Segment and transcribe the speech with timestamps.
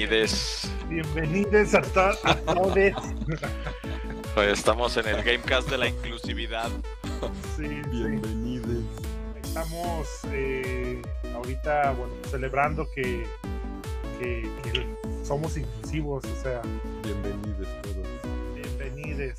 [0.00, 0.70] Bienvenides.
[0.90, 1.72] Bienvenides.
[1.72, 2.76] Bienvenidos a, to- a todos.
[4.36, 6.68] Hoy estamos en el Gamecast de la inclusividad.
[7.56, 7.78] Sí, sí.
[7.90, 8.84] Bienvenides.
[9.42, 11.00] Estamos eh,
[11.34, 13.26] ahorita bueno, celebrando que,
[14.18, 14.86] que- que
[15.24, 16.60] somos inclusivos, o sea,
[17.02, 18.06] Bienvenidos todos.
[18.54, 19.38] bienvenidos.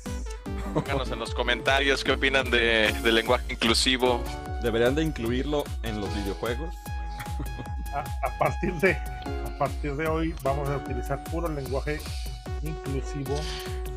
[0.74, 4.24] Pónganos en los comentarios qué opinan de, del lenguaje inclusivo.
[4.60, 6.74] Deberían de incluirlo en los videojuegos.
[7.94, 11.98] A, a partir de a partir de hoy vamos a utilizar puro lenguaje
[12.62, 13.34] inclusivo.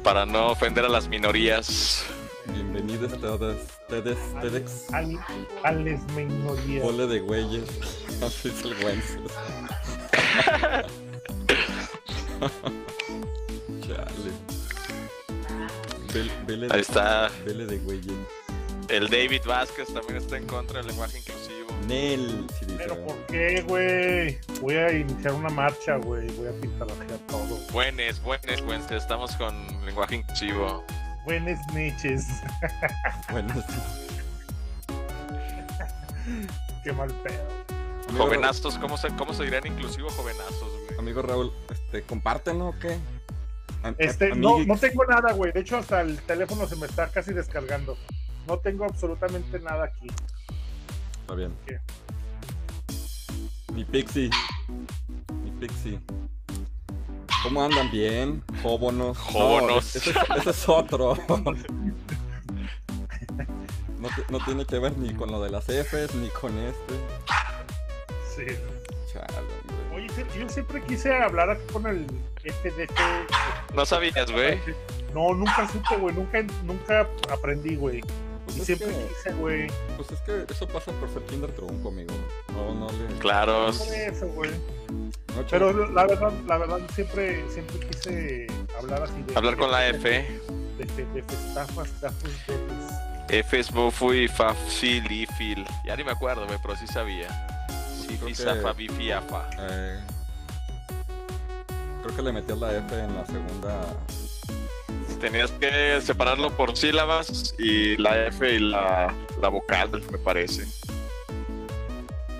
[0.03, 2.03] para no ofender a las minorías.
[2.47, 3.57] Bienvenidos todos.
[3.87, 4.91] Tedes, Tedex.
[4.93, 6.83] Al, les minorías.
[6.85, 7.63] Ole de güeyes.
[8.23, 9.31] Así es el Wences.
[13.81, 14.31] Chale.
[16.13, 17.29] Vel- Vele Ahí está.
[17.45, 18.13] Vele de güeyes.
[18.89, 21.60] El David Vázquez también está en contra del lenguaje inclusivo.
[21.91, 22.47] Nel.
[22.57, 22.77] Sí dice.
[22.77, 24.39] Pero ¿por qué, güey?
[24.61, 26.29] Voy a iniciar una marcha, güey.
[26.37, 27.57] Voy a pintarrajear todo.
[27.73, 28.89] Buenes, buenes, buenes.
[28.91, 29.53] Estamos con
[29.85, 30.85] lenguaje inclusivo.
[31.25, 32.25] Buenas noches.
[33.29, 33.75] Bueno, sí.
[36.83, 38.17] Qué mal pedo.
[38.17, 40.97] Jovenazos, ¿cómo se, cómo se dirían inclusivo jovenazos, güey?
[40.97, 42.97] Amigo Raúl, este, compártenlo o qué?
[43.99, 45.51] Este, no, no tengo nada, güey.
[45.51, 47.97] De hecho, hasta el teléfono se me está casi descargando.
[48.47, 50.07] No tengo absolutamente nada aquí.
[51.31, 51.55] Está bien.
[51.65, 51.79] ¿Qué?
[53.73, 54.29] Mi Pixie.
[55.41, 55.97] Mi Pixie.
[57.43, 57.89] ¿Cómo andan?
[57.89, 58.43] ¿Bien?
[58.61, 59.17] Jóbonos.
[59.17, 59.71] Jóbonos.
[59.71, 60.07] No, ese, es-
[60.39, 61.17] ese es otro.
[63.97, 66.95] No, no tiene que ver ni con lo de las Fs ni con este.
[68.35, 68.57] Sí.
[69.15, 69.55] Hombre.
[69.95, 72.07] Oye, yo siempre quise hablar aquí con el
[72.43, 72.91] FDF.
[73.73, 74.59] No sabías, güey.
[75.13, 76.13] No, nunca supe, güey.
[76.13, 78.01] Nunca, nunca aprendí, güey.
[78.55, 79.67] Pues Y es, siempre que, quise, güey.
[79.97, 82.13] pues es que eso pasa por ser kinder trunco, amigo.
[82.53, 83.17] No, no le...
[83.19, 83.71] Claro.
[83.77, 84.51] Por eso, güey.
[84.51, 88.47] no, Pero la verdad, la verdad, siempre, siempre quise
[88.77, 89.35] hablar así de.
[89.35, 90.41] Hablar con la de- F.
[90.77, 95.65] De, de, de festafas, tafas, de- de- F es Bofu y Faf, Fil y Fil.
[95.85, 97.29] Ya ni me acuerdo, güey, pero sí sabía.
[98.01, 99.49] Sí, creo fi, que- Safa, Bifi, Afa.
[99.59, 99.99] Eh,
[102.03, 103.81] creo que le metías la F en la segunda.
[105.21, 110.65] Tenías que separarlo por sílabas y la F y la, la vocal, me parece.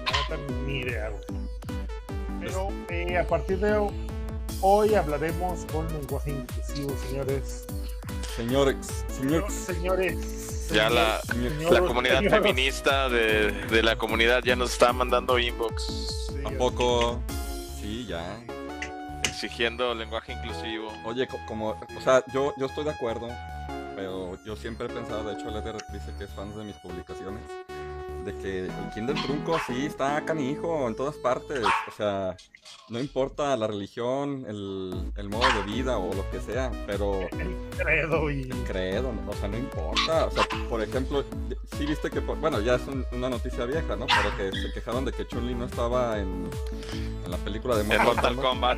[0.05, 1.23] No tengo ni idea, güey.
[2.39, 3.87] Pero eh, a partir de
[4.61, 7.67] hoy hablaremos con lenguaje inclusivo, señores.
[8.35, 10.69] Señores, señores, Señores.
[10.69, 11.69] Ya la, señores.
[11.69, 15.83] la comunidad feminista de, de la comunidad ya nos está mandando inbox
[16.29, 17.19] Sí, ¿A poco?
[17.79, 18.39] Sí, ya.
[19.45, 20.91] Exigiendo lenguaje inclusivo.
[21.03, 23.27] Oye, co- como, o sea, yo, yo estoy de acuerdo,
[23.95, 27.41] pero yo siempre he pensado, de hecho, Leder dice que es fan de mis publicaciones,
[28.25, 31.61] de que el Kinder Trunco sí está canijo en todas partes.
[31.87, 32.35] O sea,
[32.89, 37.55] no importa la religión, el, el modo de vida o lo que sea, pero El
[37.77, 38.43] credo y.
[38.43, 40.25] el credo, o sea, no importa.
[40.27, 41.23] O sea, por ejemplo,
[41.77, 44.05] sí viste que, bueno, ya es un- una noticia vieja, ¿no?
[44.07, 46.49] Pero que se quejaron de que Chun-Li no estaba en,
[47.25, 48.77] en la película de Mortal Kombat.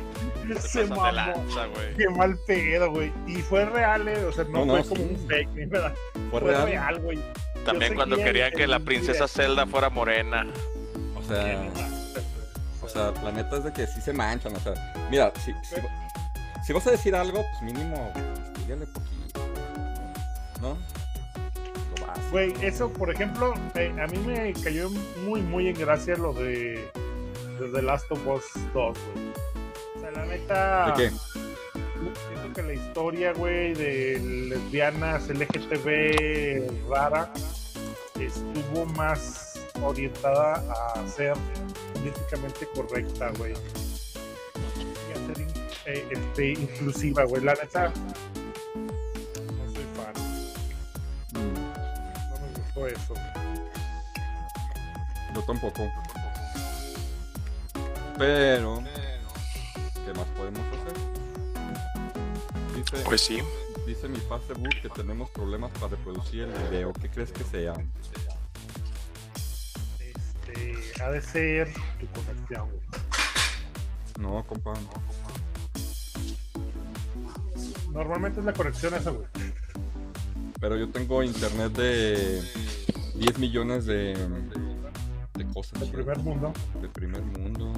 [0.60, 1.12] Se Se pasan de mamó.
[1.12, 1.94] lanza, güey.
[1.96, 3.12] Qué mal pedo, güey.
[3.26, 4.24] Y fue real, eh.
[4.26, 5.14] O sea, no, No, no, fue como sí.
[5.20, 5.94] un fake, ni nada.
[6.30, 6.66] Fue Fue real.
[6.66, 7.18] real, güey.
[7.64, 9.26] También Yo cuando querían que la princesa.
[9.28, 10.46] Zelda fuera morena.
[11.16, 11.70] O sea,
[12.82, 14.54] o sea, la neta es de que sí se manchan.
[14.54, 14.74] O sea,
[15.10, 15.76] mira, si, si,
[16.64, 18.12] si vas a decir algo, pues mínimo,
[18.58, 19.40] dígale poquito.
[20.60, 20.76] ¿No?
[22.30, 24.90] Güey, eso, por ejemplo, eh, a mí me cayó
[25.24, 26.90] muy, muy en gracia lo de,
[27.60, 28.96] de The Last of Us 2, güey.
[29.96, 30.94] O sea, la neta.
[30.96, 31.16] ¿De qué?
[32.28, 34.18] Siento que la historia, güey, de
[34.48, 37.32] lesbianas LGTB rara
[38.20, 40.62] estuvo más orientada
[40.94, 41.34] a ser
[41.94, 43.52] políticamente correcta, güey.
[43.52, 45.52] Y a ser in-
[45.86, 47.42] eh, este, inclusiva, güey.
[47.42, 47.92] La neta,
[48.76, 50.14] no soy fan.
[51.32, 51.40] No
[52.40, 53.14] me gustó eso.
[55.34, 55.90] yo tampoco.
[58.16, 58.80] Pero,
[60.06, 60.94] ¿qué más podemos hacer?
[62.76, 63.42] Dice, Pues sí.
[63.86, 66.92] Dice mi Facebook que tenemos problemas para reproducir el video.
[66.92, 67.74] ¿Qué crees que sea?
[70.00, 71.68] Este, ha de ser
[72.00, 72.80] tu conexión, güey.
[74.18, 74.74] No, compa.
[77.90, 79.26] Normalmente es la conexión esa, güey.
[80.60, 82.42] Pero yo tengo internet de
[83.16, 84.14] 10 millones de,
[85.34, 85.80] de cosas.
[85.80, 85.92] Ya.
[85.92, 86.52] primer mundo.
[86.80, 87.72] De primer mundo.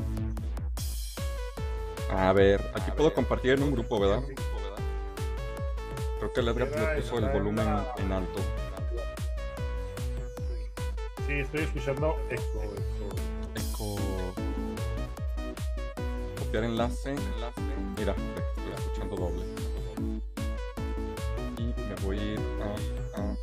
[2.11, 4.23] A ver, aquí puedo compartir en un grupo, ¿verdad?
[6.27, 7.69] Creo que el Edgar le puso el volumen
[7.99, 8.41] en alto.
[11.25, 13.07] Sí, estoy escuchando eco, eco.
[13.55, 13.97] Eco.
[16.37, 17.15] copiar enlace.
[17.97, 18.13] Mira,
[18.57, 19.45] estoy escuchando doble.
[21.59, 23.21] Y me voy a ir a.
[23.21, 23.37] a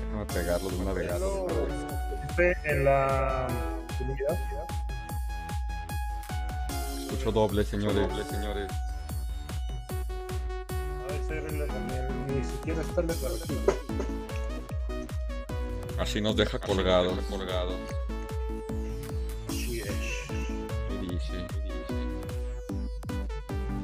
[0.00, 1.12] Déjame pegarlo de una vez.
[2.28, 3.46] Esté en la
[3.96, 4.38] comunidad.
[7.02, 8.08] Escucho doble, señores.
[8.08, 8.87] Doble, señores.
[12.38, 13.58] Ni siquiera está aquí.
[15.98, 17.18] Así nos deja colgados.
[17.28, 17.74] colgados.
[19.50, 19.90] Sí, es.
[21.02, 21.46] Y dice.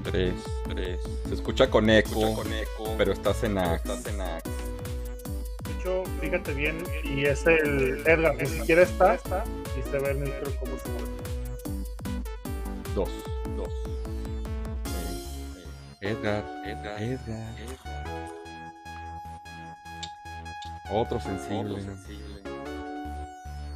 [0.05, 0.35] 3,
[0.69, 1.01] 3.
[1.29, 2.37] Se escucha con eco,
[2.97, 3.93] pero estás en Axe.
[3.93, 4.19] Estás en.
[4.19, 9.19] De hecho, fíjate bien, y es el Edgar, ni siquiera está,
[9.79, 11.09] y se ve el micro como se mueve.
[12.95, 13.09] 2,
[13.56, 13.69] 2.
[16.01, 18.04] Edgar, Edgar, Edgar.
[20.91, 21.83] Otro sensible.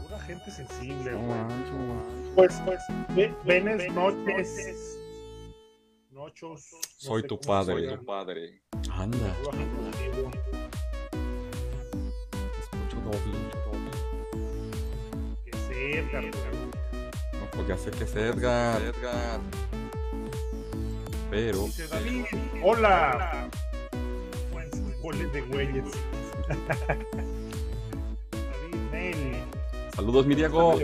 [0.02, 1.38] Pura gente sensible, No güey.
[1.40, 2.34] manches, no.
[2.34, 2.80] Pues, pues,
[3.44, 4.98] venes, noches,
[6.10, 6.66] nochos.
[6.72, 7.86] no Soy tu se padre.
[7.86, 8.02] llama.
[8.04, 8.62] padre.
[8.92, 9.34] Anda.
[9.42, 10.30] Sensible.
[12.60, 13.38] Escucho doble.
[15.44, 15.70] Que es
[16.04, 16.24] Edgar.
[16.24, 18.82] No, pues ya sé que es Edgar.
[18.82, 19.40] Edgar.
[21.30, 21.62] Pero.
[21.64, 22.24] Dice David,
[22.62, 23.48] hola.
[24.52, 24.70] Buen
[25.02, 25.84] goles de güeyes.
[29.94, 30.78] Saludos, Miriago.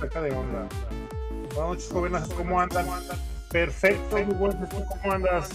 [0.00, 0.68] Saca de onda.
[1.54, 2.22] Buenas noches, jóvenes.
[2.36, 2.86] ¿Cómo andan?
[3.50, 4.68] Perfecto, muy buenas.
[4.68, 5.48] ¿Tú ¿Cómo andas?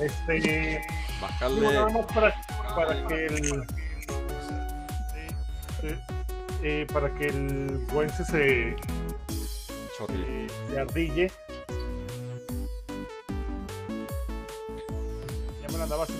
[0.00, 0.82] Este.
[1.20, 1.92] Bájale.
[1.92, 2.34] más para,
[2.74, 3.62] para que el.
[5.82, 5.98] eh,
[6.62, 8.76] eh, para que el buen se, se, eh,
[10.70, 11.30] se ardille.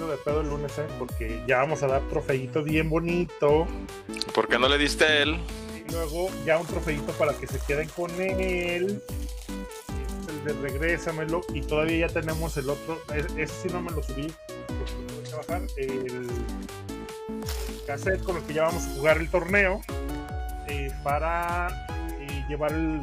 [0.05, 0.87] Haciendo de pedo el lunes, ¿eh?
[0.99, 3.67] Porque ya vamos a dar trofeito bien bonito.
[4.35, 5.39] ¿Por qué no le diste a él?
[5.87, 9.03] Y luego ya un trofeito para que se queden con él.
[10.29, 11.41] El de regrésamelo.
[11.53, 12.99] Y todavía ya tenemos el otro.
[13.37, 14.33] Ese sí no me lo subí.
[14.67, 15.63] Porque tuve que bajar.
[15.77, 16.27] El
[17.87, 19.81] cassette con el que ya vamos a jugar el torneo.
[20.69, 21.87] eh, para
[22.21, 23.01] eh, llevar el,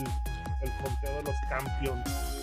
[0.61, 0.71] el
[1.01, 2.40] de los campeones.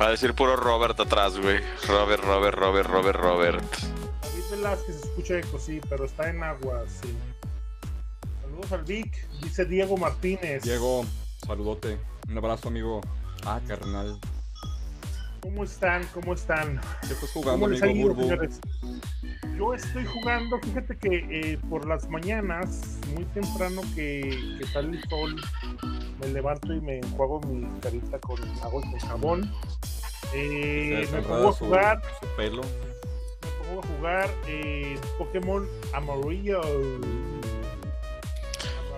[0.00, 1.58] Va a decir puro Robert atrás, güey.
[1.88, 3.78] Robert, Robert, Robert, Robert, Robert.
[4.22, 7.12] David Velázquez escucha eco, sí, pero está en agua, sí.
[8.42, 10.62] Saludos al Vic, dice Diego Martínez.
[10.62, 11.04] Diego,
[11.44, 11.98] saludote.
[12.28, 13.00] Un abrazo, amigo.
[13.44, 14.20] Ah, carnal.
[15.48, 16.06] ¿Cómo están?
[16.12, 16.78] ¿Cómo están?
[17.00, 18.38] ¿Qué estás jugando, ¿Cómo les ha amigo ido?
[19.56, 25.08] Yo estoy jugando, fíjate que eh, por las mañanas, muy temprano que, que sale el
[25.08, 25.36] sol,
[26.20, 29.50] me levanto y me enjuago mi carita con agua y con jabón.
[30.34, 32.62] Eh, me pongo a jugar, Su pelo.
[32.62, 36.60] me pongo a jugar eh, Pokémon Amarillo.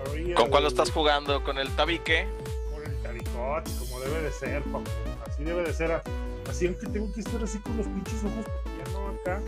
[0.05, 0.35] Amarillo.
[0.35, 1.41] ¿Con cuál lo estás jugando?
[1.45, 2.27] ¿Con el tabique?
[2.73, 4.83] Con el taricote, como debe de ser, papu.
[5.25, 5.93] Así debe de ser.
[5.93, 6.09] Así
[6.45, 9.41] aunque tengo que estar así con los pinches ojos, porque ya no acá.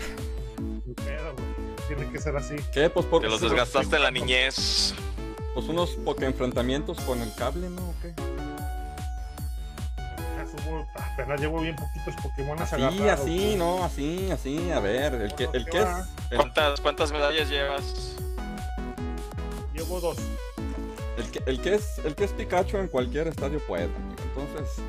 [0.85, 1.87] Ni pedo, güey.
[1.87, 2.55] Tiene que ser así.
[2.73, 2.89] ¿Qué?
[2.89, 4.93] Pues por Te los desgastaste en la niñez.
[5.53, 7.81] Pues unos poke enfrentamientos con el cable, ¿no?
[7.89, 8.13] ¿O qué?
[9.97, 14.71] Ya subo- apenas llevo bien poquitos Pokémon Así, agarrados, así, no, así, así.
[14.71, 15.87] A ver, el que, el ¿Qué que es.
[16.31, 18.15] El, ¿Cuántas, cuántas medallas llevas?
[19.73, 20.17] Llevo dos.
[21.17, 24.15] el que, el que es el que es Pikachu en cualquier estadio puede, amigo.
[24.35, 24.83] Entonces,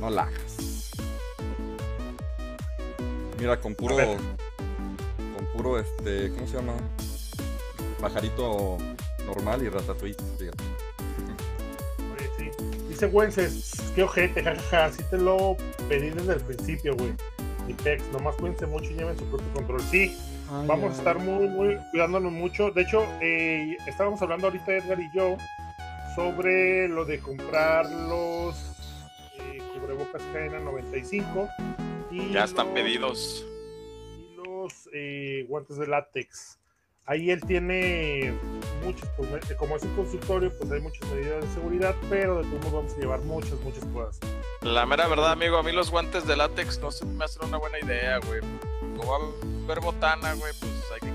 [0.00, 0.56] no lajas.
[3.44, 3.94] Mira, con puro.
[3.94, 6.30] Con puro este.
[6.30, 6.72] ¿Cómo se llama?
[8.00, 8.78] Pajarito
[9.26, 10.64] normal y ratatouille, fíjate.
[12.16, 12.66] Oye, sí.
[12.88, 14.86] Dice Wences, qué ojete, jajaja.
[14.86, 15.58] Así te lo
[15.90, 17.12] pedí desde el principio, güey.
[17.68, 19.82] Y Tex, nomás cuídense mucho y lleven su propio control.
[19.90, 20.16] Sí,
[20.66, 22.70] Vamos a estar muy, muy cuidándonos mucho.
[22.70, 25.36] De hecho, eh, estábamos hablando ahorita Edgar y yo
[26.14, 28.56] sobre lo de comprar los
[29.38, 31.73] eh, cubrebocas KN95
[32.14, 33.46] y Ya están los- pedidos.
[34.18, 36.58] y los eh, guantes de látex.
[37.06, 38.32] Ahí él tiene
[38.82, 42.44] muchas, pues, eh, como es un consultorio, pues hay muchas medidas de seguridad, pero de
[42.44, 44.20] todos modos vamos a llevar muchas, muchas cosas.
[44.62, 47.58] La mera verdad, amigo, a mí los guantes de látex no se me hacen una
[47.58, 48.40] buena idea, güey.
[48.96, 51.14] Como va a haber botana, güey, pues hay que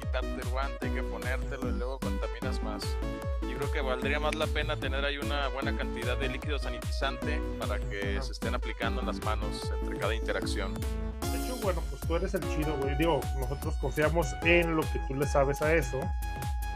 [0.00, 2.84] quitarte el guante, hay que ponértelo y luego contaminas más.
[3.54, 7.40] Yo creo que valdría más la pena tener ahí una buena cantidad de líquido sanitizante
[7.60, 10.74] para que se estén aplicando en las manos entre cada interacción.
[10.74, 12.96] De hecho, bueno, pues tú eres el chido, güey.
[12.96, 16.00] Digo, nosotros confiamos en lo que tú le sabes a eso.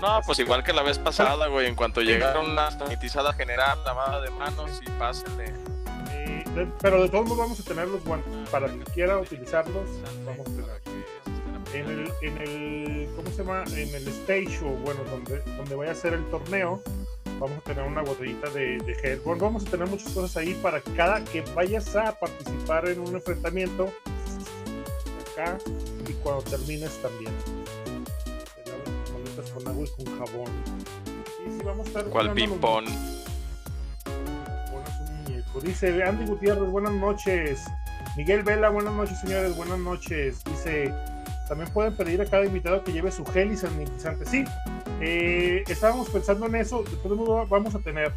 [0.00, 4.20] No, pues igual que la vez pasada, güey, en cuanto llegaron la sanitizada general, lavada
[4.20, 5.52] de manos y pásenle.
[6.12, 8.32] Eh, pero de todos modos vamos a tener los guantes.
[8.50, 9.88] Para quien quiera utilizarlos,
[10.24, 10.87] vamos a tener.
[11.74, 13.64] En el, en el, ¿cómo se llama?
[13.72, 16.82] En el stage o bueno, donde, donde vaya a ser el torneo,
[17.38, 19.20] vamos a tener una botellita de, de.
[19.24, 23.14] Bueno, vamos a tener muchas cosas ahí para cada que vayas a participar en un
[23.14, 23.92] enfrentamiento,
[25.32, 25.58] acá
[26.08, 27.32] y cuando termines también.
[29.36, 30.50] Te con agua y con jabón.
[31.46, 32.86] Y si vamos a estar ¿Cuál los- ping-pong?
[35.62, 37.64] Dice Andy Gutiérrez, buenas noches.
[38.16, 40.42] Miguel Vela, buenas noches, señores, buenas noches.
[40.44, 40.92] Dice,
[41.48, 44.24] también pueden pedir a cada invitado que lleve su gel y sanitizante.
[44.26, 44.44] Sí,
[45.00, 46.82] eh, estábamos pensando en eso.
[46.82, 48.12] De todos modos, vamos a tener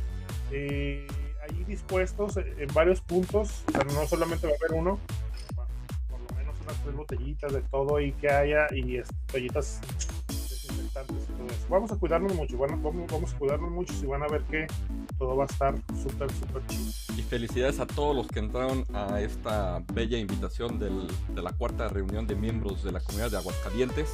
[0.51, 1.07] eh,
[1.43, 4.99] ahí dispuestos en varios puntos, pero no solamente va a haber uno,
[6.09, 9.79] por lo menos unas tres botellitas de todo y que haya y es- toallitas
[10.27, 11.65] desinfectantes y todo eso.
[11.69, 14.67] Vamos a cuidarnos mucho, bueno, vamos, vamos a cuidarnos mucho y van a ver que
[15.17, 15.73] todo va a estar
[16.03, 16.91] súper, súper chido.
[17.31, 22.27] Felicidades a todos los que entraron a esta bella invitación del- de la cuarta reunión
[22.27, 24.09] de miembros de la comunidad de Aguascalientes.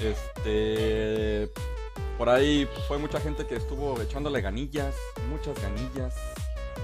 [0.00, 1.48] Este.
[2.18, 4.96] Por ahí fue mucha gente que estuvo echándole ganillas,
[5.30, 6.16] muchas ganillas,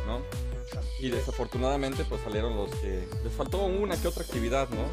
[0.07, 0.21] ¿no?
[1.00, 4.85] Y desafortunadamente pues salieron los que les faltó una que otra actividad, ¿no?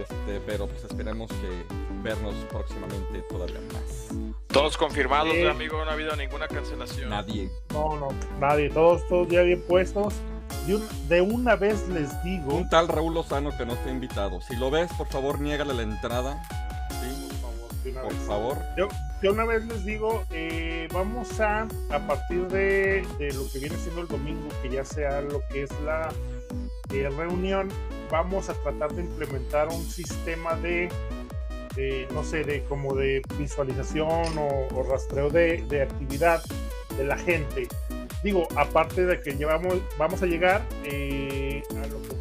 [0.00, 1.64] Este, pero pues esperemos que
[2.02, 4.08] vernos próximamente todavía más.
[4.48, 5.44] Todos confirmados, Sí.
[5.46, 5.84] amigo.
[5.84, 7.10] No ha habido ninguna cancelación.
[7.10, 7.50] Nadie.
[7.72, 8.08] No, no,
[8.40, 10.14] nadie, todos, todos ya bien puestos.
[10.66, 14.40] De, un- de una vez les digo, Un tal Raúl Lozano que no está invitado.
[14.40, 16.42] Si lo ves, por favor, niégale la entrada.
[16.90, 18.22] Sí, por favor, de una por vez.
[18.26, 18.58] favor.
[18.76, 18.88] Yo,
[19.22, 23.76] yo una vez les digo, eh, vamos a, a partir de, de lo que viene
[23.76, 26.10] siendo el domingo, que ya sea lo que es la
[26.92, 27.68] eh, reunión,
[28.12, 30.90] vamos a tratar de implementar un sistema de,
[32.12, 36.42] no sé, de como de visualización o, rastreo de, de actividad
[36.98, 37.66] de la gente.
[38.22, 42.14] Digo, aparte de que llevamos, vamos a llegar eh, a lo que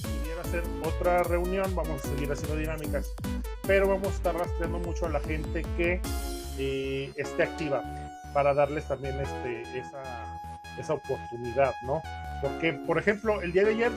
[0.00, 3.12] pudiera ser otra reunión, vamos a seguir haciendo dinámicas
[3.66, 6.00] pero vamos a estar rastreando mucho a la gente que
[6.58, 7.82] eh, esté activa
[8.32, 10.02] para darles también este, esa,
[10.78, 12.00] esa oportunidad, ¿no?
[12.42, 13.92] Porque, por ejemplo, el día de ayer,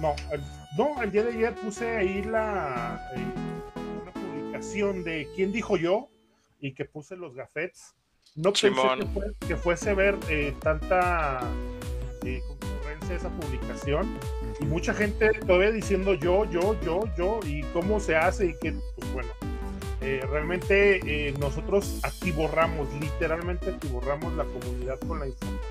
[0.00, 0.40] no, el,
[0.76, 3.20] no, el día de ayer puse ahí la, eh,
[4.02, 6.08] una publicación de quién dijo yo
[6.60, 7.94] y que puse los gafetes.
[8.36, 11.40] No pensé que, fue- que fuese ver eh, tanta
[12.24, 14.18] eh, concurrencia esa publicación
[14.60, 18.72] y mucha gente todavía diciendo yo, yo, yo, yo, y cómo se hace y que,
[18.96, 19.28] pues bueno,
[20.00, 25.67] eh, realmente eh, nosotros atiborramos, literalmente atiborramos la comunidad con la información.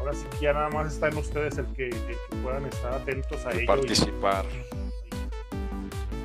[0.00, 2.92] Ahora sí que ya nada más está en ustedes el que, el que puedan estar
[2.94, 3.60] atentos a ello.
[3.62, 4.44] y- Participar.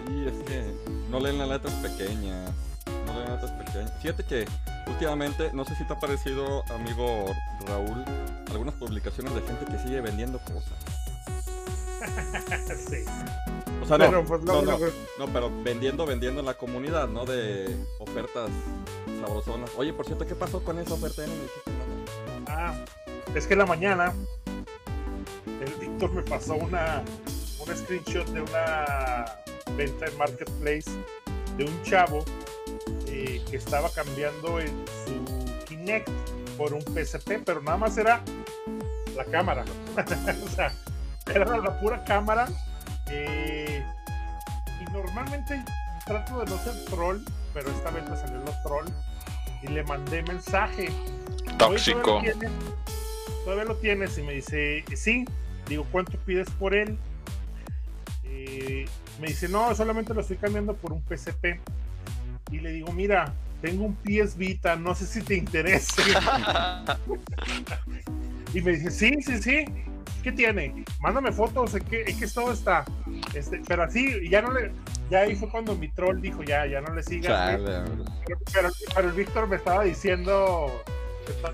[0.07, 0.73] Sí, es que
[1.09, 2.51] no leen las letras pequeñas.
[3.05, 3.91] No leen las letras pequeñas.
[4.01, 4.45] Fíjate que
[4.87, 7.25] últimamente, no sé si te ha parecido, amigo
[7.67, 8.03] Raúl,
[8.51, 10.73] algunas publicaciones de gente que sigue vendiendo cosas.
[12.89, 13.05] Sí.
[13.81, 14.85] O sea, no, Pero, pues, no, no, no,
[15.19, 17.25] no, pero vendiendo, vendiendo en la comunidad, ¿no?
[17.25, 18.49] De ofertas
[19.21, 19.69] sabrosonas.
[19.77, 21.21] Oye, por cierto, ¿qué pasó con esa oferta?
[21.25, 21.71] Ya no me dijiste
[22.45, 22.71] nada.
[22.71, 22.85] Ah,
[23.35, 24.13] es que en la mañana
[25.45, 27.03] el Víctor me pasó una,
[27.59, 29.25] un screenshot de una
[29.75, 30.91] venta en Marketplace
[31.57, 32.23] de un chavo
[33.07, 36.09] eh, que estaba cambiando en su Kinect
[36.57, 38.21] por un PSP, pero nada más era
[39.15, 39.63] la cámara.
[40.45, 40.73] o sea,
[41.33, 42.47] era la pura cámara.
[43.09, 43.83] eh,
[44.81, 45.63] y normalmente
[46.05, 47.19] trato de no ser troll,
[47.53, 48.87] pero esta vez me salió los troll
[49.61, 50.89] y le mandé mensaje
[51.57, 52.21] Tóxico.
[53.43, 55.25] Todavía lo tienes y me dice, sí.
[55.67, 56.97] Digo, ¿cuánto pides por él?
[58.23, 58.85] Eh,
[59.19, 61.59] me dice, no, solamente lo estoy cambiando por un PSP.
[62.51, 66.83] Y le digo, mira, tengo un PS Vita, no sé si te interesa.
[68.53, 69.65] y me dice, sí, sí, sí.
[70.21, 70.85] ¿Qué tiene?
[71.01, 72.85] Mándame fotos, ¿en qué, en qué estado está?
[73.33, 74.71] Este, pero así, ya no le,
[75.09, 77.59] ya ahí fue cuando mi troll dijo, ya, ya no le sigas.
[77.59, 77.65] güey".
[77.65, 78.11] Chale, hombre.
[78.25, 80.83] Pero, pero, pero el Víctor me estaba diciendo,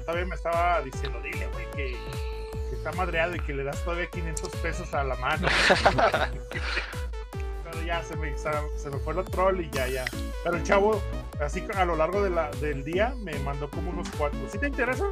[0.06, 1.98] todavía me estaba diciendo, dile, güey, que,
[2.70, 5.48] que está madreado y que le das todavía 500 pesos a la mano.
[7.64, 8.50] pero ya se me, se,
[8.90, 10.06] me fue el troll y ya, ya.
[10.44, 11.02] Pero el chavo,
[11.40, 14.40] así a lo largo de la, del día, me mandó como unos cuatro.
[14.52, 15.06] ¿Sí te interesa?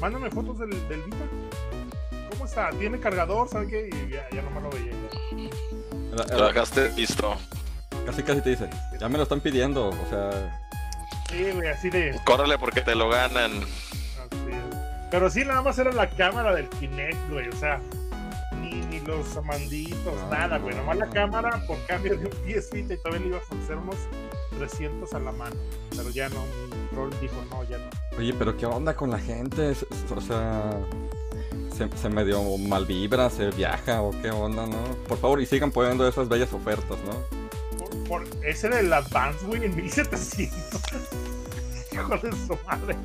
[0.00, 1.24] Mándame fotos del, del Vita.
[2.30, 2.70] ¿Cómo está?
[2.70, 3.48] ¿Tiene cargador?
[3.48, 3.88] ¿Sabe qué?
[3.88, 4.92] Y ya, ya no me lo veía.
[6.28, 6.36] ya.
[6.36, 7.36] Lo dejaste listo.
[8.06, 10.67] casi casi te dice, ya me lo están pidiendo, o sea,
[11.28, 12.18] Sí, güey, así de...
[12.24, 13.52] Córrele porque te lo ganan.
[13.52, 14.76] Así es.
[15.10, 17.48] Pero sí, nada más era la cámara del Kinect, güey.
[17.48, 17.80] O sea,
[18.60, 20.74] ni, ni los amanditos, No, nada, güey.
[20.74, 23.96] Nomás la cámara por cambio de un Vita y todavía le iba a ofrecer unos
[24.58, 25.56] 300 a la mano.
[25.90, 27.90] Pero ya no, mi troll dijo, no, ya no.
[28.18, 29.74] oye, pero ¿qué onda con la gente?
[30.14, 30.72] O sea,
[31.74, 34.78] se, se medio mal vibra, se viaja o qué onda, ¿no?
[35.06, 37.37] Por favor, y sigan poniendo esas bellas ofertas, ¿no?
[38.08, 40.82] Por, ese del Advance, güey, en 1700.
[41.92, 42.96] hijo de su madre.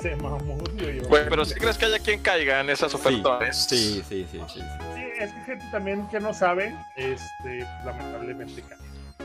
[0.00, 0.90] Se mamó, tío.
[0.90, 1.08] yo.
[1.08, 3.66] Güey, pero si crees que haya quien caiga en esas ofertas.
[3.68, 4.60] Sí, sí, sí, sí, sí.
[4.94, 8.78] Sí, es que gente también que no sabe, este, lamentablemente cae.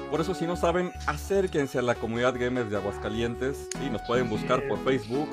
[0.09, 3.69] Por eso si no saben, acérquense a la comunidad gamers de Aguascalientes.
[3.79, 5.29] Sí, nos pueden buscar por Facebook,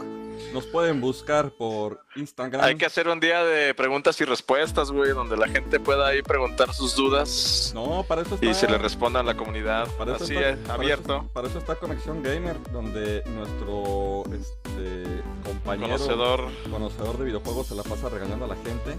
[0.53, 2.65] nos pueden buscar por Instagram.
[2.65, 6.23] Hay que hacer un día de preguntas y respuestas, güey, donde la gente pueda ahí
[6.23, 8.47] preguntar sus dudas No, para eso está.
[8.47, 9.87] y se le responda a la comunidad.
[9.99, 11.17] para eso Así está- es, para abierto.
[11.19, 16.45] eso- para eso está Conexión Gamer, donde nuestro este, compañero Conocedor.
[16.71, 18.99] conocedor de videojuegos se la pasa regañando a la gente,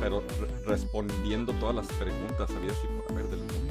[0.00, 3.61] pero re- respondiendo todas las preguntas había y por haber del mundo.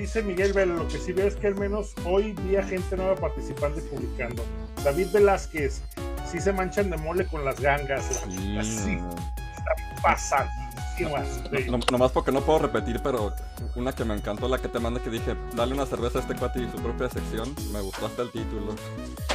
[0.00, 3.16] Dice Miguel Vela, lo que sí veo es que al menos hoy día gente nueva
[3.16, 4.42] participando y publicando.
[4.82, 5.82] David Velázquez,
[6.30, 9.14] sí se manchan de mole con las gangas, la Sí, neta, sí, no,
[10.02, 11.50] pasadísimas.
[11.50, 13.34] de- no, no- nomás porque no puedo repetir, pero
[13.74, 16.34] una que me encantó, la que te manda que dije, dale una cerveza a este
[16.34, 18.74] cuate y su propia sección, me gustó hasta el título.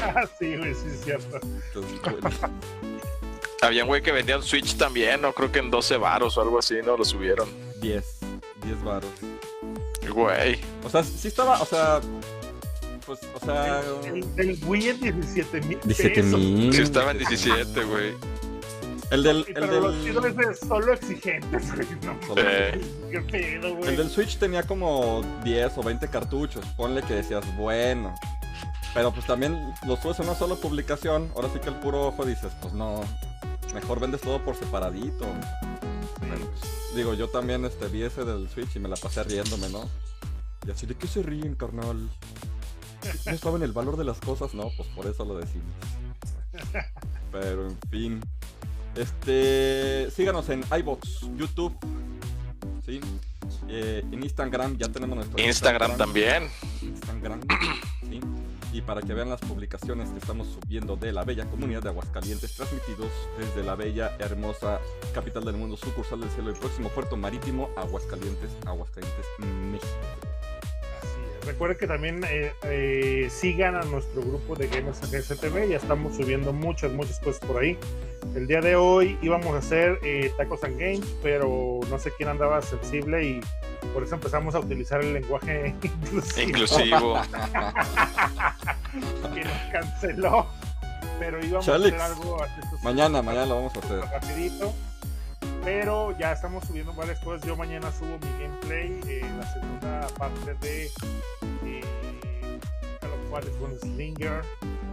[0.02, 1.40] Ah, sí, güey, sí, es cierto.
[1.44, 2.56] Entonces, bueno,
[3.62, 6.42] Había un güey que vendía un Switch también, no creo que en 12 varos o
[6.42, 6.98] algo así, ¿no?
[6.98, 7.48] Lo subieron.
[7.82, 8.18] 10,
[8.64, 9.12] 10 varos.
[10.10, 10.60] Güey.
[10.84, 12.00] O sea, sí estaba, o sea,
[13.06, 16.74] pues, o sea, El, el Wii en 17 mil 17 mil.
[16.74, 18.14] Sí estaba en 17, güey.
[19.12, 21.88] El del, el Pero del, es de solo exigentes, güey.
[22.04, 22.82] No, Eh.
[23.12, 23.90] qué pedo, güey.
[23.92, 26.66] el del Switch tenía como 10 o 20 cartuchos.
[26.76, 28.16] Ponle que decías, bueno.
[28.96, 31.30] Pero pues también lo subes en una sola publicación.
[31.36, 33.02] Ahora sí que el puro ojo dices, pues no.
[33.74, 35.26] Mejor vendes todo por separadito.
[36.20, 39.70] Bueno, pues, digo, yo también este, vi ese del Switch y me la pasé riéndome,
[39.70, 39.90] ¿no?
[40.66, 42.10] Y así, ¿de qué se ríen, carnal?
[43.26, 44.54] ¿No saben el valor de las cosas?
[44.54, 45.68] No, pues por eso lo decimos.
[47.32, 48.22] Pero en fin.
[48.96, 50.10] Este.
[50.12, 51.76] Síganos en iBox, YouTube.
[52.86, 53.02] ¿Sí?
[53.68, 56.50] Eh, en Instagram ya tenemos nuestro Instagram también.
[56.82, 57.42] Instagram.
[58.10, 58.22] ¿sí?
[58.76, 62.56] Y para que vean las publicaciones que estamos subiendo de la bella comunidad de Aguascalientes,
[62.56, 63.10] transmitidos
[63.40, 64.82] desde la bella, hermosa
[65.14, 70.35] capital del mundo, sucursal del cielo y próximo puerto marítimo, Aguascalientes, Aguascalientes, México.
[71.46, 76.52] Recuerden que también eh, eh, sigan a nuestro grupo de Gamers STV, ya estamos subiendo
[76.54, 77.78] muchas, muchas cosas por ahí.
[78.36, 82.30] El día de hoy íbamos a hacer eh, Tacos and Games, pero no sé quién
[82.30, 83.42] andaba sensible y
[83.94, 87.22] por eso empezamos a utilizar el lenguaje inclusivo Inclusivo.
[89.34, 90.48] que nos canceló.
[91.20, 92.02] Pero íbamos Chalex.
[92.02, 94.00] a hacer algo así, pues, Mañana, mañana lo vamos a hacer.
[94.00, 94.74] rapidito.
[95.66, 97.42] Pero ya estamos subiendo varias cosas.
[97.46, 100.86] Yo mañana subo mi gameplay, eh, la segunda parte de
[101.66, 101.82] eh,
[103.02, 104.42] Call of Juárez con Slinger.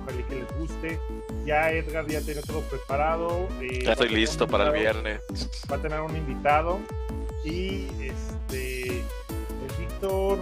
[0.03, 1.01] Ojalá que les guste.
[1.45, 3.47] Ya Edgar ya tiene todo preparado.
[3.61, 5.21] eh, Ya estoy listo un para el viernes.
[5.71, 6.81] Va a tener un invitado.
[7.45, 10.39] Y este el Víctor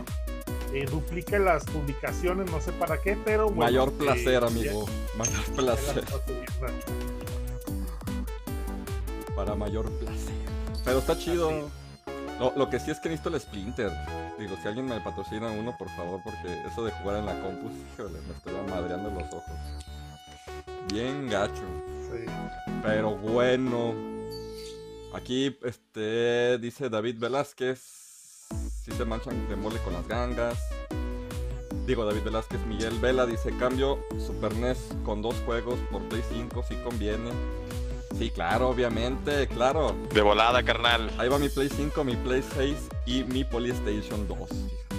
[0.73, 4.87] eh, duplica las publicaciones, no sé para qué, pero bueno, Mayor eh, placer, amigo.
[5.17, 6.05] Mayor placer.
[9.35, 10.35] Para mayor placer.
[10.85, 11.71] Pero está chido.
[12.39, 13.93] Lo, lo que sí es que necesito el Splinter.
[14.39, 17.73] Digo, si alguien me patrocina uno, por favor, porque eso de jugar en la compus,
[17.93, 19.55] híjole, me estoy madreando los ojos.
[20.93, 21.63] Bien gacho.
[22.11, 22.25] Sí.
[22.83, 23.95] Pero bueno.
[25.13, 27.81] Aquí, este, dice David Velázquez.
[28.85, 30.59] Si se manchan de mole con las gangas.
[31.87, 36.63] Digo, David Velázquez, Miguel Vela dice, cambio Super NES con dos juegos por Play 5,
[36.69, 37.31] si conviene.
[38.19, 39.97] Sí, claro, obviamente, claro.
[40.13, 41.11] De volada, carnal.
[41.19, 44.39] Ahí va mi Play 5, mi Play 6 y mi Polystation 2.
[44.49, 44.91] fíjate.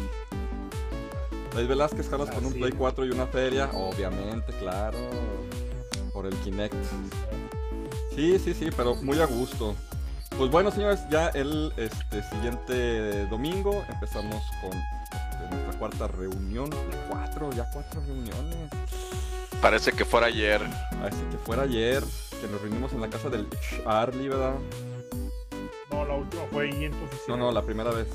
[1.53, 2.75] David Velázquez, jalas con un Play es.
[2.75, 3.69] 4 y una feria.
[3.73, 4.97] Obviamente, claro.
[6.13, 6.73] Por el Kinect.
[8.15, 9.75] Sí, sí, sí, pero muy a gusto.
[10.37, 16.69] Pues bueno, señores, ya el este, siguiente domingo empezamos con este, nuestra cuarta reunión.
[17.09, 18.69] Cuatro, ya cuatro reuniones.
[19.61, 20.61] Parece que fuera ayer.
[21.03, 22.03] Así que fuera ayer,
[22.41, 23.47] que nos reunimos en la casa del
[23.83, 24.55] Charlie, ¿verdad?
[25.91, 27.37] No, la última fue ahí en tu No, oficina.
[27.37, 28.07] no, la primera vez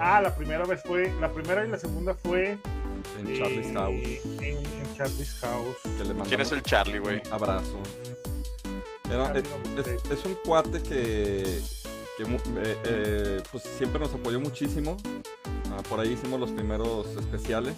[0.00, 2.58] Ah, la primera vez fue, la primera y la segunda fue
[3.18, 3.94] en eh, Charlie's House.
[4.42, 5.76] En, en Charlie's House.
[5.84, 7.22] Que le mandamos ¿Quién es el Charlie, güey?
[7.30, 7.78] abrazo.
[9.08, 9.86] Era- Charlie es, Domínguez.
[9.86, 11.60] es- es un cuate que,
[12.16, 14.96] que eh, eh, pues siempre nos apoyó muchísimo.
[15.70, 17.76] Ah, por ahí hicimos los primeros especiales.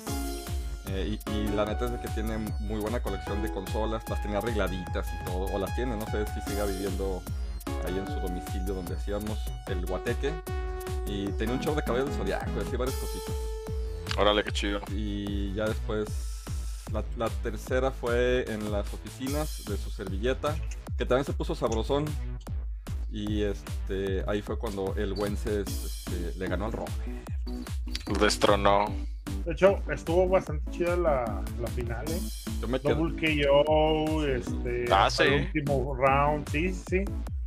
[0.88, 4.22] Eh, y, y la neta es de que tiene muy buena colección de consolas, las
[4.22, 7.22] tenía arregladitas y todo, o las tiene, no sé si siga viviendo
[7.84, 10.32] ahí en su domicilio donde hacíamos el guateque.
[11.06, 13.34] Y tenía un show de cabello del zodiaco, así varias cositas.
[14.18, 14.80] Órale, qué chido.
[14.92, 16.08] Y ya después,
[16.92, 20.56] la, la tercera fue en las oficinas de su servilleta,
[20.96, 22.06] que también se puso sabrosón.
[23.10, 26.72] Y este, ahí fue cuando el Wences este, le ganó al.
[26.72, 28.92] Lo destronó.
[29.46, 32.20] De hecho, estuvo bastante chida la, la final, ¿eh?
[32.60, 32.96] Yo me quedo.
[32.96, 35.58] Double KO, este, Ah, hasta el sí.
[35.58, 37.04] último round, sí, sí, sí.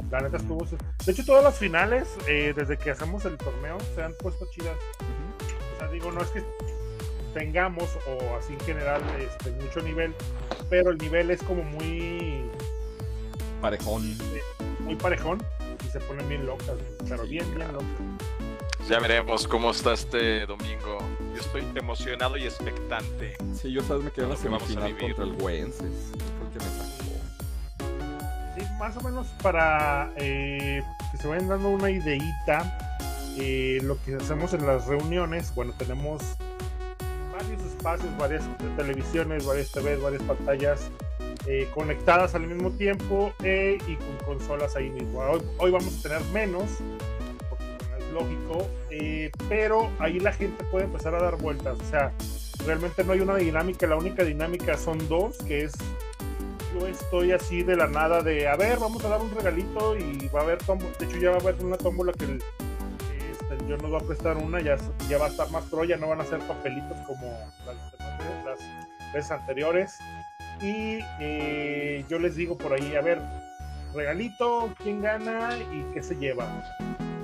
[0.09, 0.65] La neta estuvo.
[1.05, 4.77] De hecho, todas las finales, eh, desde que hacemos el torneo, se han puesto chidas.
[5.75, 6.41] O sea, digo, no es que
[7.33, 10.15] tengamos, o así en general, este, mucho nivel,
[10.69, 12.43] pero el nivel es como muy,
[13.61, 14.17] Parejón.
[14.79, 15.39] muy parejón
[15.85, 16.71] y se ponen bien locas,
[17.07, 17.87] pero Sí, bien, bien locas.
[18.89, 20.97] Ya veremos cómo está este domingo.
[21.39, 23.37] Yo estoy emocionado y expectante.
[23.53, 25.15] Sí, yo sabes, me quedé en la Lo que vamos a semifinal vivir.
[25.15, 25.71] contra el me
[26.59, 27.09] sacó.
[28.57, 32.77] Sí, más o menos para eh, que se vayan dando una ideita,
[33.37, 36.21] eh, lo que hacemos en las reuniones, bueno, tenemos
[37.31, 38.43] varios espacios, varias
[38.75, 40.91] televisiones, varias TVs, varias pantallas
[41.47, 45.19] eh, conectadas al mismo tiempo eh, y con consolas ahí mismo.
[45.21, 46.65] Hoy, hoy vamos a tener menos,
[47.49, 48.67] porque bueno, es lógico,
[48.99, 52.13] eh, pero ahí la gente puede empezar a dar vueltas, o sea,
[52.65, 55.73] realmente no hay una dinámica, la única dinámica son dos, que es
[56.73, 60.27] yo estoy así de la nada de, a ver, vamos a dar un regalito y
[60.27, 60.59] va a haber.
[60.59, 64.37] De hecho, ya va a haber una tómbola que este, yo nos va a prestar
[64.37, 64.77] una, ya,
[65.09, 68.59] ya va a estar más pro, ya no van a ser papelitos como las
[69.13, 69.97] veces anteriores.
[70.61, 73.19] Y eh, yo les digo por ahí, a ver,
[73.93, 76.45] regalito, quién gana y qué se lleva.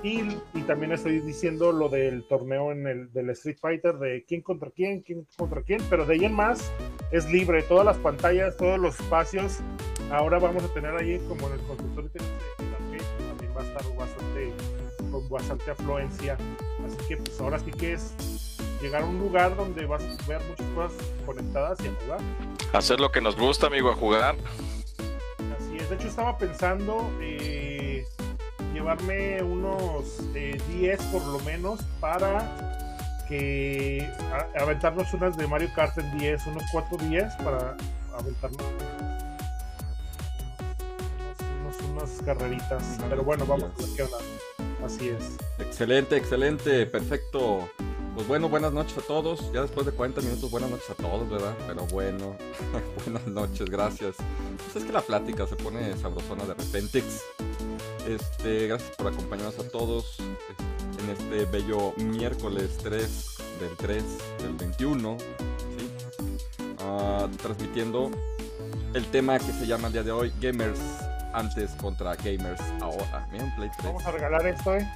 [0.05, 0.21] Y,
[0.53, 4.69] y también estoy diciendo lo del torneo en el del Street Fighter, de quién contra
[4.69, 6.71] quién, quién contra quién, pero de ahí en más
[7.11, 9.61] es libre, todas las pantallas, todos los espacios.
[10.11, 14.53] Ahora vamos a tener ahí como en el consultorio también va a estar bastante,
[15.09, 16.37] con bastante afluencia.
[16.85, 18.13] Así que pues ahora sí que es
[18.83, 20.93] llegar a un lugar donde vas a ver muchas cosas
[21.25, 22.19] conectadas y a jugar.
[22.73, 24.35] Hacer lo que nos gusta, amigo, a jugar.
[25.57, 27.54] Así es, de hecho estaba pensando eh,
[28.85, 35.97] llevarme unos eh, 10 por lo menos para que a- aventarnos unas de Mario Kart
[35.97, 37.75] en 10, unos 4 días para
[38.15, 38.61] aventarnos
[41.63, 42.83] unos, unos- unas carreritas.
[43.09, 44.17] Pero bueno, vamos a ver qué onda.
[44.85, 45.37] Así es.
[45.57, 47.67] Excelente, excelente, perfecto.
[48.13, 49.51] Pues bueno, buenas noches a todos.
[49.51, 51.55] Ya después de 40 minutos, buenas noches a todos, ¿verdad?
[51.67, 52.35] Pero bueno,
[53.03, 54.15] buenas noches, gracias.
[54.63, 57.03] Pues es que la plática se pone sabrosona de repente.
[58.07, 64.03] Este, gracias por acompañarnos a todos en este bello miércoles 3 del 3
[64.43, 65.17] del 21.
[65.17, 66.37] ¿sí?
[66.81, 68.11] Ah, transmitiendo
[68.93, 70.79] el tema que se llama el día de hoy, Gamers
[71.33, 73.27] antes contra Gamers ahora.
[73.31, 73.85] Miren, Play 3.
[73.85, 74.87] Vamos a regalar esto, ¿eh?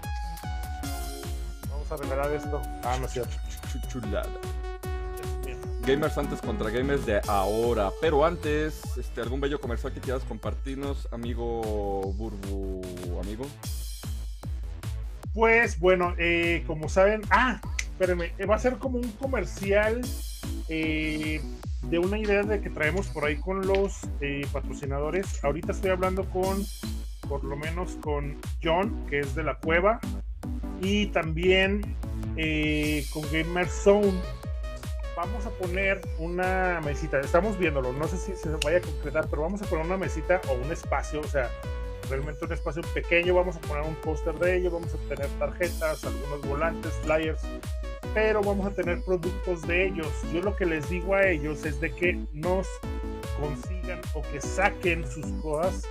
[1.70, 2.62] Vamos a regalar esto.
[2.84, 3.36] Ah, no es cierto.
[3.88, 4.30] Chulada.
[5.86, 7.92] Gamers antes contra gamers de ahora.
[8.02, 11.62] Pero antes, este, algún bello comercial que quieras compartirnos, amigo
[12.14, 13.46] Burbu, amigo.
[15.34, 20.02] Pues bueno, eh, como saben, ah, espérenme, eh, va a ser como un comercial
[20.68, 21.42] eh,
[21.84, 24.02] de una idea de que traemos por ahí con los
[24.52, 25.44] patrocinadores.
[25.44, 26.66] Ahorita estoy hablando con,
[27.28, 30.00] por lo menos con John, que es de la cueva,
[30.82, 31.96] y también
[33.14, 34.39] con Gamer Zone.
[35.22, 39.42] Vamos a poner una mesita, estamos viéndolo, no sé si se vaya a concretar, pero
[39.42, 41.50] vamos a poner una mesita o un espacio, o sea,
[42.10, 46.06] realmente un espacio pequeño, vamos a poner un póster de ello, vamos a tener tarjetas,
[46.06, 47.42] algunos volantes, flyers,
[48.14, 50.08] pero vamos a tener productos de ellos.
[50.34, 52.70] Yo lo que les digo a ellos es de que nos
[53.38, 55.84] consigan o que saquen sus cosas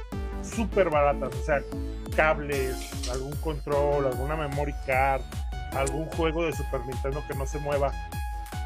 [0.43, 1.63] súper baratas, o sea,
[2.17, 5.21] cables, algún control, alguna memory card,
[5.73, 7.93] algún juego de Super Nintendo que no se mueva.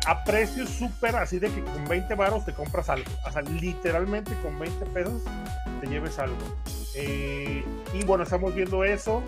[0.07, 3.11] A precios súper así de que con 20 varos te compras algo.
[3.27, 5.23] O sea, literalmente con 20 pesos
[5.81, 6.37] te lleves algo.
[6.97, 9.23] Eh, y bueno, estamos viendo eso.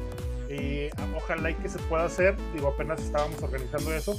[0.48, 2.37] Eh, ojalá y que se pueda hacer.
[2.52, 4.16] Digo, apenas estábamos organizando eso.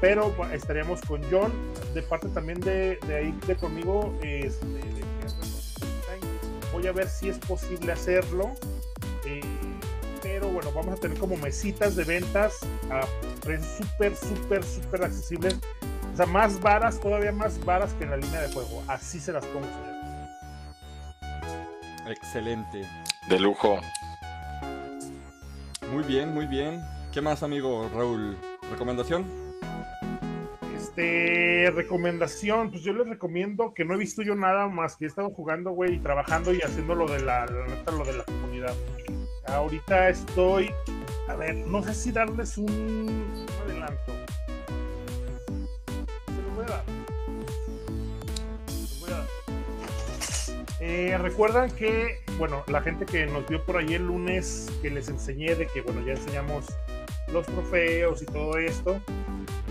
[0.00, 1.52] Pero estaríamos con John,
[1.94, 4.16] de parte también de, de ahí de conmigo.
[4.22, 4.66] este,
[6.72, 8.52] voy a ver si es posible hacerlo.
[9.26, 9.40] Eh,
[10.22, 13.00] pero bueno, vamos a tener como mesitas de ventas a
[13.44, 15.58] precios súper, súper, súper accesibles.
[16.18, 18.82] O sea, más varas, todavía más varas que en la línea de juego.
[18.88, 19.94] Así se las pongo, señores.
[22.08, 22.82] Excelente.
[23.28, 23.78] De lujo.
[25.92, 26.82] Muy bien, muy bien.
[27.12, 28.36] ¿Qué más, amigo Raúl?
[28.68, 29.26] ¿Recomendación?
[30.76, 35.08] Este, recomendación, pues yo les recomiendo que no he visto yo nada más que he
[35.08, 38.24] estado jugando, güey, y trabajando y haciendo lo de la, la neta, lo de la
[38.24, 38.74] comunidad.
[39.46, 40.68] Ahorita estoy,
[41.28, 44.27] a ver, no sé si darles un, un adelanto.
[50.80, 55.08] Eh, Recuerdan que, bueno, la gente que nos vio por ahí el lunes, que les
[55.08, 56.66] enseñé de que, bueno, ya enseñamos
[57.32, 59.00] los trofeos y todo esto,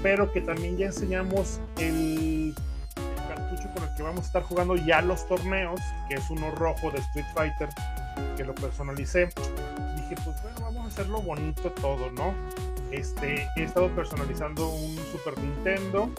[0.03, 2.53] pero que también ya enseñamos el,
[2.97, 6.51] el cartucho con el que vamos a estar jugando ya los torneos, que es uno
[6.51, 7.69] rojo de Street Fighter,
[8.35, 9.29] que lo personalicé.
[9.95, 12.33] Dije, pues bueno, vamos a hacerlo bonito todo, ¿no?
[12.91, 16.09] Este, he estado personalizando un Super Nintendo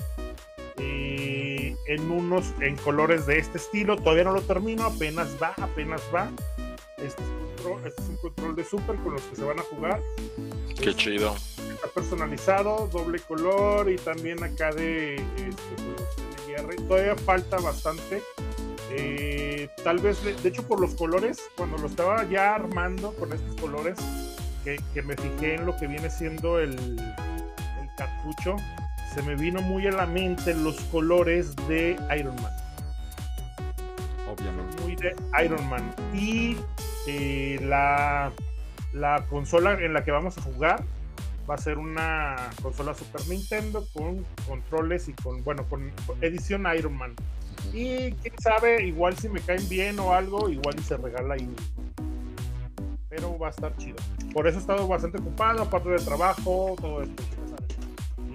[0.79, 3.97] eh, en unos en colores de este estilo.
[3.97, 6.31] Todavía no lo termino, apenas va, apenas va.
[6.99, 9.59] Este es, un control, este es un control de Super con los que se van
[9.59, 10.03] a jugar.
[10.81, 11.35] Qué chido.
[11.75, 16.77] Está personalizado, doble color y también acá de, este, de.
[16.89, 18.23] Todavía falta bastante.
[18.91, 23.33] Eh, tal vez, de de hecho, por los colores, cuando lo estaba ya armando con
[23.33, 23.99] estos colores,
[24.65, 28.57] que, que me fijé en lo que viene siendo el, el cartucho,
[29.19, 32.53] se me vino muy a la mente los colores de Iron Man.
[34.31, 34.83] Obviamente.
[34.85, 35.93] Muy de Iron Man.
[36.15, 36.57] Y
[37.09, 38.31] eh, la,
[38.93, 40.85] la consola en la que vamos a jugar
[41.51, 46.97] va a ser una consola Super Nintendo con controles y con, bueno, con edición Iron
[46.97, 47.17] Man.
[47.73, 51.53] Y quién sabe, igual si me caen bien o algo, igual y se regala ahí.
[53.09, 53.97] Pero va a estar chido.
[54.33, 57.48] Por eso he estado bastante ocupado, aparte del trabajo, todo esto.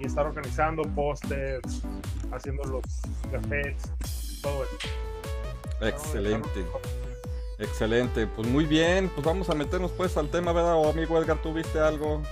[0.00, 1.82] Y estar organizando pósters,
[2.32, 2.82] haciendo los
[3.30, 3.76] cafés,
[4.42, 4.88] todo esto.
[5.80, 6.64] Excelente.
[7.58, 8.26] Excelente.
[8.26, 9.08] Pues muy bien.
[9.14, 10.74] Pues vamos a meternos pues al tema, ¿verdad?
[10.74, 12.22] O amigo Edgar, ¿tú viste algo?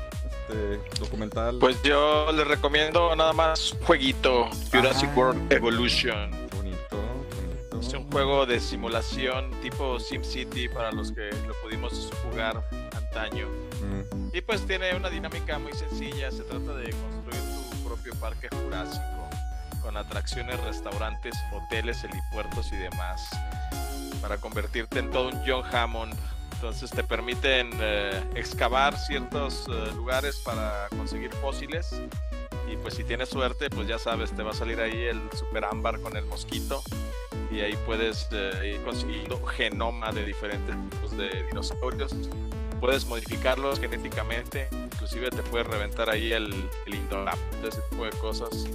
[0.49, 1.59] Este, documental.
[1.61, 5.17] Pues yo les recomiendo nada más un jueguito, Jurassic Ah.
[5.17, 6.31] World Evolution.
[6.57, 7.81] Bonito, bonito.
[7.81, 12.63] Es un juego de simulación tipo SimCity para los que lo pudimos jugar
[12.97, 13.47] antaño.
[14.33, 19.29] Y pues tiene una dinámica muy sencilla, se trata de construir tu propio parque jurásico,
[19.83, 23.29] con atracciones, restaurantes, hoteles, helipuertos y demás,
[24.21, 26.15] para convertirte en todo un John Hammond.
[26.55, 32.01] Entonces te permiten eh, excavar ciertos eh, lugares para conseguir fósiles.
[32.73, 35.65] Y pues si tienes suerte, pues ya sabes, te va a salir ahí el super
[35.65, 36.83] ámbar con el mosquito.
[37.51, 42.15] Y ahí puedes eh, ir consiguiendo genoma de diferentes tipos de dinosaurios
[42.83, 46.53] puedes modificarlos genéticamente, inclusive te puedes reventar ahí el,
[46.85, 48.67] el Indoraptor, ese tipo de cosas.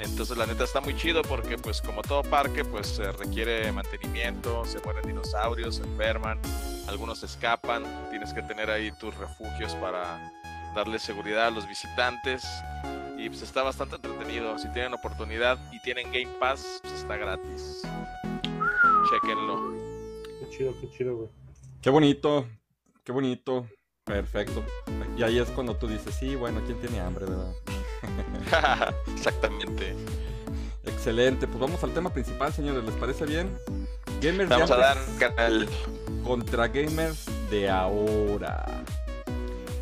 [0.00, 4.64] Entonces la neta está muy chido porque pues como todo parque pues se requiere mantenimiento,
[4.64, 6.40] se mueren dinosaurios, se enferman,
[6.88, 10.32] algunos escapan, tienes que tener ahí tus refugios para
[10.74, 12.44] darle seguridad a los visitantes
[13.16, 14.58] y pues está bastante entretenido.
[14.58, 17.82] Si tienen oportunidad y tienen Game Pass, pues está gratis.
[19.08, 19.72] Chequenlo.
[20.40, 21.28] Qué chido, qué chido, güey.
[21.80, 22.48] Qué bonito,
[23.04, 23.66] qué bonito.
[24.04, 24.62] Perfecto.
[25.16, 28.94] Y ahí es cuando tú dices, sí, bueno, ¿quién tiene hambre, verdad?
[29.14, 29.94] Exactamente.
[30.84, 31.46] Excelente.
[31.46, 32.84] Pues vamos al tema principal, señores.
[32.84, 33.56] ¿Les parece bien?
[34.20, 35.68] Gamers de Vamos a dar canal.
[36.24, 38.64] contra gamers de ahora.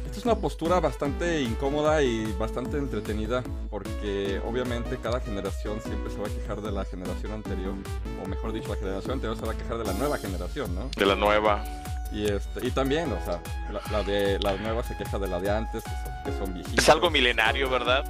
[0.04, 6.18] Esta es una postura bastante incómoda y bastante entretenida porque obviamente cada generación siempre se
[6.20, 7.74] va a quejar de la generación anterior,
[8.22, 10.90] o mejor dicho, la generación anterior se va a quejar de la nueva generación, ¿no?
[10.94, 11.64] de la nueva.
[12.12, 13.40] Y este y también, o sea,
[13.72, 16.54] la, la de la nueva se queja de la de antes, que son, que son
[16.54, 16.84] viejitos.
[16.84, 18.04] Es algo milenario, ¿verdad?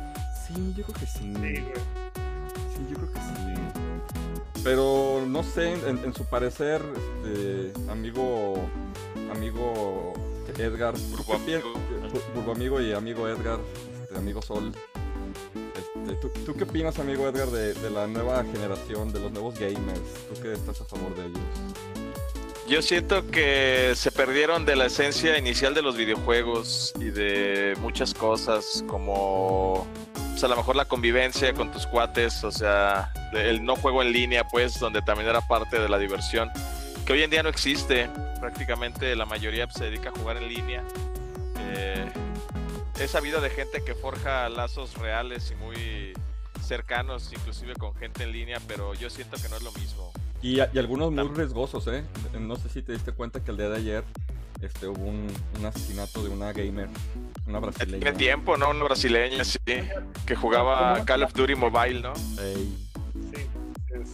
[0.47, 1.33] Sí, yo creo que sí.
[1.35, 1.65] Sí.
[2.75, 4.63] Sí, yo creo que sí.
[4.65, 6.83] Pero no sé, en, en su parecer,
[7.25, 8.69] este, amigo,
[9.33, 10.13] amigo
[10.59, 11.73] Edgar, Burbo ¿qué amigo.
[12.13, 13.59] Bu- Burbo amigo y amigo Edgar,
[14.03, 14.73] este, amigo Sol.
[15.77, 19.59] Este, ¿tú, tú qué opinas, amigo Edgar, de, de la nueva generación, de los nuevos
[19.59, 20.01] gamers?
[20.33, 21.41] ¿Tú que estás a favor de ellos?
[22.73, 28.15] Yo siento que se perdieron de la esencia inicial de los videojuegos y de muchas
[28.15, 33.77] cosas, como pues, a lo mejor la convivencia con tus cuates, o sea, el no
[33.77, 36.51] juego en línea, pues, donde también era parte de la diversión,
[37.05, 38.09] que hoy en día no existe.
[38.41, 40.83] Prácticamente la mayoría pues, se dedica a jugar en línea.
[41.59, 42.11] Eh,
[42.99, 46.15] he sabido de gente que forja lazos reales y muy
[46.67, 50.11] cercanos, inclusive con gente en línea, pero yo siento que no es lo mismo.
[50.43, 52.05] Y, y algunos muy riesgosos, ¿eh?
[52.39, 54.05] No sé si te diste cuenta que el día de ayer
[54.61, 55.29] este, hubo un,
[55.59, 56.89] un asesinato de una gamer,
[57.47, 58.01] una brasileña.
[58.01, 58.71] Tiene tiempo, ¿no?
[58.71, 59.59] Una brasileña, sí,
[60.27, 61.05] que jugaba.
[61.05, 62.13] Call of Duty Mobile, ¿no?
[62.41, 62.79] Ey,
[63.35, 63.47] Sí,
[63.95, 64.13] es-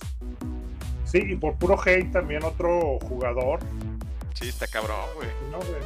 [1.10, 3.60] sí, y por puro hate también otro jugador.
[4.34, 5.28] Sí, está cabrón, güey.
[5.50, 5.80] No, güey.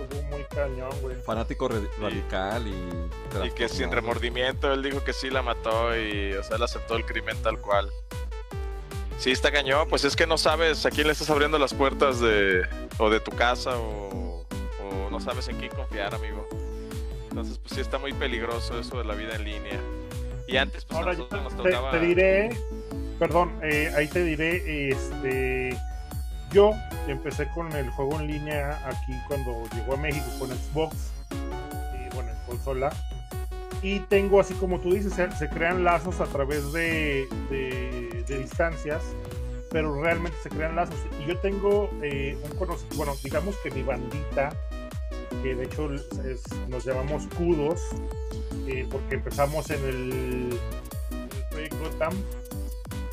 [0.00, 1.16] Estuvo muy cañón, güey.
[1.22, 3.46] fanático radical y...
[3.46, 6.94] Y que sin remordimiento él dijo que sí la mató y, o sea, él aceptó
[6.96, 7.90] el crimen tal cual.
[9.18, 12.20] Sí, está cañón, pues es que no sabes a quién le estás abriendo las puertas
[12.20, 12.62] de,
[12.98, 14.46] o de tu casa o,
[14.80, 16.48] o no sabes en quién confiar, amigo.
[17.28, 19.80] Entonces, pues sí está muy peligroso eso de la vida en línea.
[20.46, 21.90] Y antes, pues Ahora yo nos te, tocaba...
[21.90, 22.50] te diré,
[23.18, 25.76] perdón, eh, ahí te diré, este,
[26.52, 26.72] yo
[27.06, 30.96] empecé con el juego en línea aquí cuando llegó a México con Xbox,
[31.30, 32.90] y bueno, consola.
[33.82, 37.28] Y tengo, así como tú dices, se, crean lazos a través de,
[38.26, 39.02] distancias,
[39.70, 40.96] pero realmente se crean lazos.
[41.22, 44.50] Y yo tengo eh, un conocido, bueno, digamos que mi bandita,
[45.42, 45.88] que de hecho
[46.68, 47.80] nos llamamos Kudos,
[48.66, 50.58] eh, porque empezamos en el,
[51.50, 52.14] Project Gotham.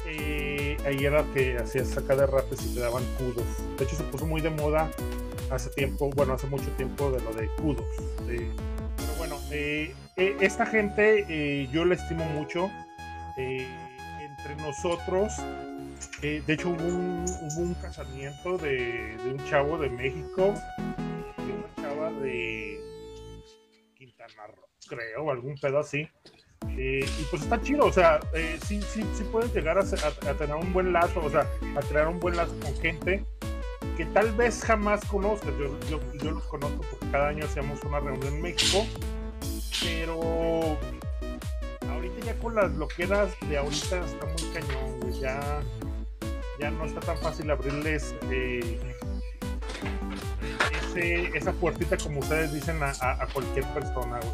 [0.08, 3.46] eh, ahí era que hacías saca de rapes y te daban kudos.
[3.78, 4.90] De hecho, se puso muy de moda
[5.52, 7.50] hace tiempo, bueno, hace mucho tiempo de lo de
[8.26, 8.50] pero
[9.18, 12.70] bueno, eh, eh, esta gente eh, yo la estimo mucho.
[13.38, 13.68] eh,
[14.22, 15.34] entre nosotros,
[16.22, 20.54] eh, de hecho, hubo un, hubo un casamiento de, un chavo de México
[21.38, 22.80] y una chava de
[23.96, 26.08] Quintana Roo, creo, algún pedo así.
[26.78, 29.84] Y pues está chido, o sea, eh, sí, sí, sí puedes llegar a
[30.34, 31.42] tener un buen lazo, o sea,
[31.76, 33.24] a crear un buen lazo con gente
[33.98, 35.52] que tal vez jamás conozcas.
[35.60, 38.86] Yo, yo, yo los conozco porque cada año hacemos una reunión en México,
[39.84, 40.78] pero
[41.92, 45.62] ahorita ya con las loqueras de ahorita está muy cañón, güey, ya,
[46.60, 48.80] ya no está tan fácil abrirles eh,
[50.90, 54.34] ese- esa puertita como ustedes dicen a, a- a cualquier persona, güey.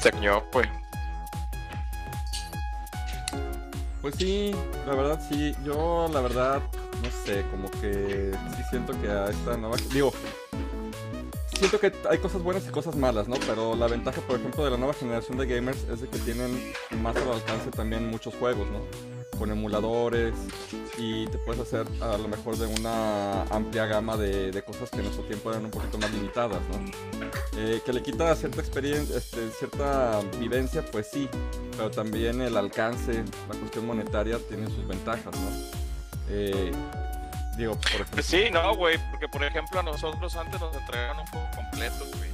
[0.00, 0.68] Señor, pues.
[4.02, 4.54] Pues sí,
[4.86, 5.54] la verdad sí.
[5.64, 6.62] Yo la verdad,
[7.06, 9.76] no sé, como que sí siento que a esta nueva...
[9.92, 10.12] Digo,
[11.56, 13.36] siento que hay cosas buenas y cosas malas, ¿no?
[13.46, 16.72] Pero la ventaja, por ejemplo, de la nueva generación de gamers es de que tienen
[17.00, 18.80] más al alcance también muchos juegos, ¿no?
[19.38, 20.34] Con emuladores
[20.98, 25.04] y te puedes hacer a lo mejor de una amplia gama de, cosas que en
[25.04, 27.28] nuestro tiempo eran un poquito más limitadas, ¿no?
[27.58, 31.28] Eh, que le quita cierta experiencia, este, cierta vivencia, pues sí,
[31.76, 35.85] pero también el alcance, la cuestión monetaria tiene sus ventajas, ¿no?
[36.28, 36.72] Eh,
[37.56, 41.20] digo, por ejemplo, Pues sí, no, güey, porque por ejemplo a nosotros antes nos entregaron
[41.20, 42.30] un juego completo, güey.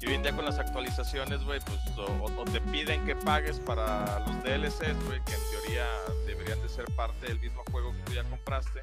[0.00, 3.60] Y hoy en día con las actualizaciones, güey, pues o, o te piden que pagues
[3.60, 5.86] para los DLCs, güey, que en teoría
[6.26, 8.82] deberían de ser parte del mismo juego que tú ya compraste.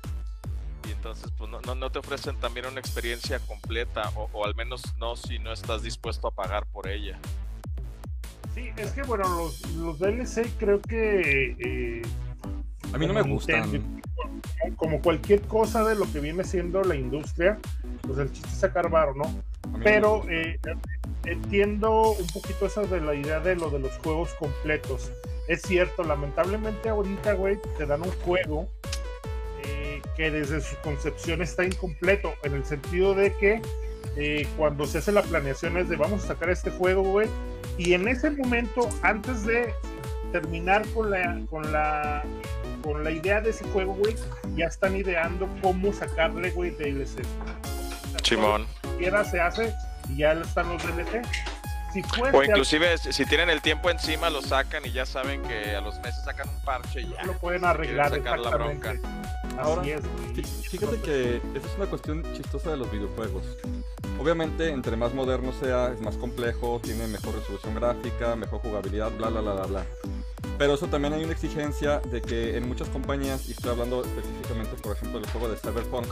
[0.87, 4.53] Y entonces, pues no, no, no te ofrecen también una experiencia completa, o, o al
[4.55, 7.19] menos no si no estás dispuesto a pagar por ella.
[8.53, 12.01] Sí, es que bueno, los, los DLC creo que eh,
[12.93, 14.01] a mí no me gustan.
[14.75, 17.57] Como cualquier cosa de lo que viene siendo la industria,
[18.01, 19.23] pues el chiste es sacar varo, ¿no?
[19.83, 20.59] Pero eh,
[21.25, 25.11] entiendo un poquito esa de la idea de lo de los juegos completos.
[25.47, 28.67] Es cierto, lamentablemente ahorita, güey, te dan un juego
[29.63, 33.61] eh, que desde su concepción está incompleto, en el sentido de que
[34.15, 37.29] eh, cuando se hace la planeación es de vamos a sacar este juego, güey,
[37.77, 39.73] y en ese momento, antes de
[40.31, 42.23] terminar con la, con la,
[42.81, 44.15] con la idea de ese juego, güey,
[44.55, 47.23] ya están ideando cómo sacarle, güey, DLC.
[48.23, 48.67] Simón.
[48.83, 49.73] Siquiera se hace
[50.09, 51.21] y ya están los DLC.
[51.93, 55.41] Si fuese O inclusive si si tienen el tiempo encima lo sacan y ya saben
[55.43, 57.23] que a los meses sacan un parche y ya.
[57.23, 58.89] lo pueden arreglar Quieren sacar la exactamente.
[58.89, 60.43] Así Ahora, es, güey.
[60.43, 63.43] Fíjate que esa es una cuestión chistosa de los videojuegos.
[64.19, 69.29] Obviamente, entre más moderno sea, es más complejo, tiene mejor resolución gráfica, mejor jugabilidad, bla,
[69.29, 69.85] bla, bla, bla, bla.
[70.57, 74.75] Pero eso también hay una exigencia de que en muchas compañías, y estoy hablando específicamente,
[74.81, 76.07] por ejemplo, del juego de Cyberpunk,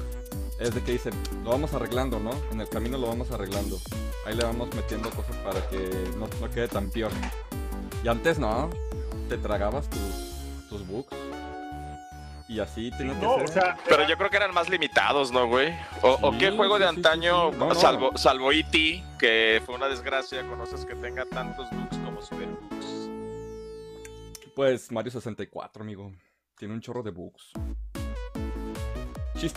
[0.59, 2.31] es de que dicen, lo vamos arreglando, ¿no?
[2.51, 3.79] En el camino lo vamos arreglando.
[4.25, 7.11] Ahí le vamos metiendo cosas para que no, no quede tan peor.
[8.03, 8.69] Y antes, ¿no?
[9.29, 11.09] Te tragabas tus, tus bugs.
[12.47, 13.43] Y así tenía que No, ser.
[13.43, 15.73] o sea, Pero yo creo que eran más limitados, ¿no, güey?
[16.03, 17.59] O, qué juego de sí, antaño, sí, sí.
[17.59, 17.75] No, no.
[17.75, 22.64] salvo, salvo E.T., que fue una desgracia, conoces que tenga tantos bugs como Cyberbugs.
[24.55, 26.13] Pues Mario 64, amigo.
[26.57, 27.51] Tiene un chorro de bugs.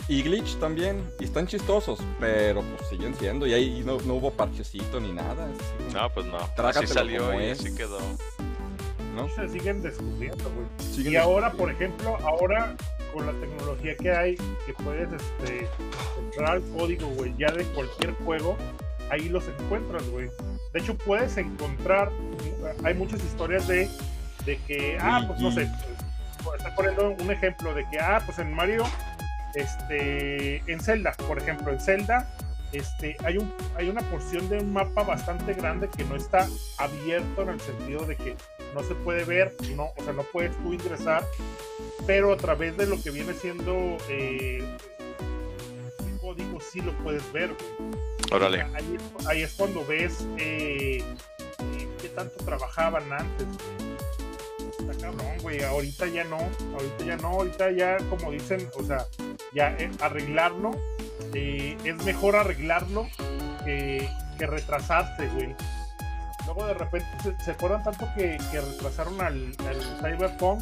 [0.07, 1.01] Y glitch también.
[1.19, 3.47] Y están chistosos, pero pues siguen siendo.
[3.47, 5.45] Y ahí no, no hubo parchecito ni nada.
[5.45, 6.37] así, No, pues no.
[6.55, 7.97] Trágatelo Así salió y así quedó.
[9.15, 9.29] ¿no?
[9.29, 10.67] se siguen descubriendo, güey.
[10.93, 12.75] Siguen Y ahora, por ejemplo, ahora
[13.13, 14.35] con la tecnología que hay,
[14.65, 15.67] que puedes este,
[16.19, 18.55] entrar al código, güey, ya de cualquier juego,
[19.09, 20.29] ahí los encuentras, güey.
[20.73, 22.11] De hecho, puedes encontrar,
[22.83, 23.89] hay muchas historias de,
[24.45, 25.69] de que, ah, pues no sé,
[26.43, 28.83] pues, estoy poniendo un ejemplo de que, ah, pues en Mario,
[29.55, 32.27] este, en Zelda, por ejemplo, en Zelda,
[32.71, 37.41] este, hay, un, hay una porción de un mapa bastante grande que no está abierto
[37.41, 38.35] en el sentido de que
[38.75, 41.23] no se puede ver, no, o sea, no puedes tú ingresar,
[42.05, 44.63] pero a través de lo que viene siendo eh,
[46.07, 47.51] el código sí lo puedes ver.
[48.31, 48.61] Órale.
[48.75, 53.47] Ahí, es- ahí es cuando ves eh, eh, qué tanto trabajaban antes.
[55.01, 55.63] Cabrón, güey.
[55.63, 56.37] Ahorita ya no.
[56.37, 57.27] Ahorita ya no.
[57.29, 59.05] Ahorita ya, como dicen, o sea,
[59.53, 60.71] ya eh, arreglarlo.
[61.33, 63.07] eh, es mejor arreglarlo
[63.65, 65.55] que, que retrasarse, güey.
[66.45, 70.61] Luego de repente se, se acuerdan tanto que, que retrasaron al, al Cyberpunk.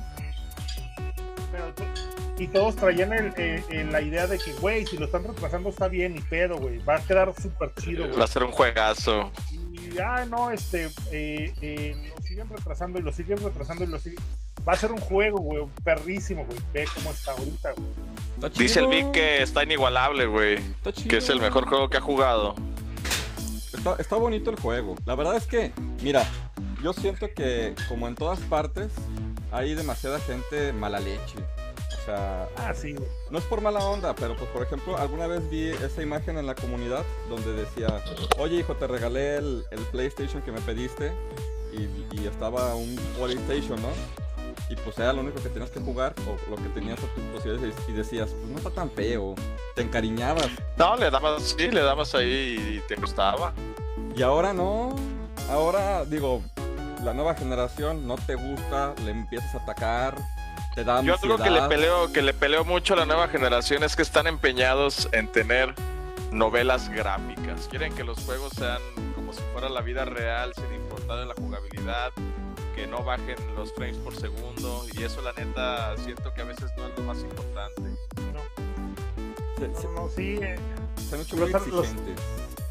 [1.51, 1.73] Pero
[2.39, 5.69] y todos traían el- eh, eh, la idea de que, güey, si lo están retrasando
[5.69, 6.77] está bien, ni pedo, güey.
[6.79, 8.17] Va a quedar súper chido, güey.
[8.19, 9.31] Va a ser un juegazo.
[9.71, 14.19] Y, ah, no, este, eh, eh, siguen retrasando y lo siguen retrasando y lo siguen.
[14.67, 16.59] Va a ser un juego, güey, perrísimo, güey.
[16.71, 18.51] Ve cómo está ahorita, güey.
[18.55, 20.59] Dice el Vic que está inigualable, güey.
[21.09, 22.53] Que es el mejor juego que ha jugado.
[23.73, 24.95] Está, está bonito el juego.
[25.05, 25.71] La verdad es que,
[26.03, 26.23] mira,
[26.83, 28.91] yo siento que como en todas partes
[29.51, 31.37] hay demasiada gente mala leche.
[31.39, 32.95] O sea, Ah, sí,
[33.31, 36.45] no es por mala onda, pero pues por ejemplo, alguna vez vi esa imagen en
[36.45, 38.01] la comunidad donde decía,
[38.37, 41.11] oye hijo, te regalé el, el PlayStation que me pediste
[41.73, 43.89] y, y estaba un PlayStation, ¿no?
[44.69, 47.23] Y pues era lo único que tenías que jugar o lo que tenías a tus
[47.25, 49.33] posibilidades y decías, pues no está tan feo,
[49.75, 50.49] te encariñabas.
[50.77, 53.53] No, le dabas, sí, le dabas ahí y te gustaba.
[54.15, 54.93] Y ahora no.
[55.49, 56.41] Ahora, digo,
[57.03, 60.15] la nueva generación no te gusta, le empiezas a atacar,
[60.75, 63.83] te da Yo algo que le peleo, que le peleo mucho a la nueva generación
[63.83, 65.73] es que están empeñados en tener
[66.31, 67.67] novelas gráficas.
[67.69, 68.81] Quieren que los juegos sean
[69.15, 70.65] como si fuera la vida real, sin
[71.07, 72.11] importar la jugabilidad,
[72.75, 74.83] que no bajen los frames por segundo.
[74.93, 77.81] Y eso la neta siento que a veces no es lo más importante.
[79.57, 80.57] Se, se- No, no, sí, eh,
[81.09, 82.19] se han hecho muy los- exigentes.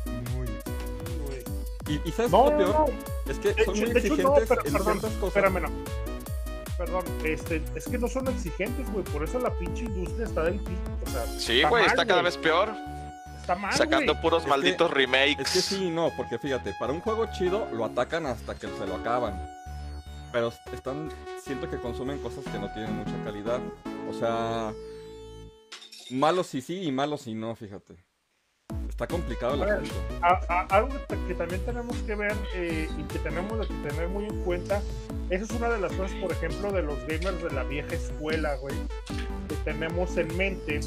[0.05, 1.45] sí, güey.
[2.05, 2.75] Y, y ¿sabes No, lo no, peor?
[2.91, 3.31] no.
[3.33, 5.37] Es que De son muy de hecho, no, exigentes pero- en perdón, ciertas cosas.
[5.37, 5.69] Espérame, no.
[6.79, 9.03] Perdón, este, es que no son exigentes, güey.
[9.07, 10.81] Por eso la pinche industria está del pico.
[11.07, 12.25] O sea, Sí, Está güey, mal, está cada güey.
[12.33, 12.69] vez peor.
[13.47, 14.23] Está mal, Sacando güey.
[14.23, 15.39] puros Es que- malditos remakes.
[15.47, 18.67] Es que sí y no, porque fíjate, para un juego chido lo atacan hasta que
[18.69, 19.41] se lo acaban.
[20.33, 21.11] Pero están,
[21.43, 23.61] siento que consumen cosas que no tienen mucha calidad.
[24.11, 24.73] O sea,
[26.11, 27.97] malos sí sí y malos sí no, fíjate.
[28.89, 29.95] Está complicado el asunto.
[30.71, 34.43] Algo que, que también tenemos que ver eh, y que tenemos que tener muy en
[34.43, 34.81] cuenta,
[35.31, 38.57] esa es una de las cosas, por ejemplo, de los gamers de la vieja escuela,
[38.57, 38.75] güey,
[39.49, 40.81] que tenemos en mente.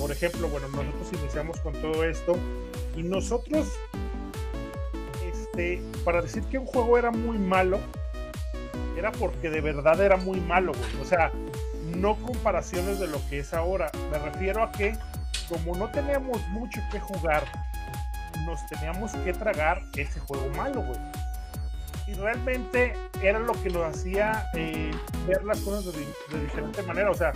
[0.00, 2.34] Por ejemplo, bueno, nosotros iniciamos con todo esto
[2.96, 3.68] y nosotros,
[5.30, 7.78] este, para decir que un juego era muy malo,
[8.96, 11.02] era porque de verdad era muy malo, güey.
[11.02, 11.30] O sea,
[11.94, 13.92] no comparaciones de lo que es ahora.
[14.10, 14.96] Me refiero a que
[15.50, 17.44] como no teníamos mucho que jugar,
[18.46, 20.98] nos teníamos que tragar ese juego malo, güey.
[22.06, 24.92] Y realmente era lo que nos hacía eh,
[25.26, 26.00] ver las cosas de,
[26.34, 27.32] de diferente manera, o sea,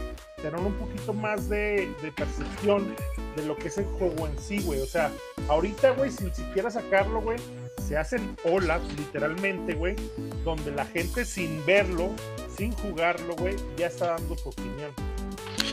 [0.51, 2.95] tener un poquito más de, de percepción
[3.35, 4.81] de lo que es el juego en sí, güey.
[4.81, 5.11] O sea,
[5.49, 7.39] ahorita, güey, sin siquiera sacarlo, güey,
[7.87, 9.97] se hacen olas, literalmente, güey,
[10.45, 12.11] donde la gente sin verlo,
[12.55, 14.93] sin jugarlo, güey, ya está dando su opinión.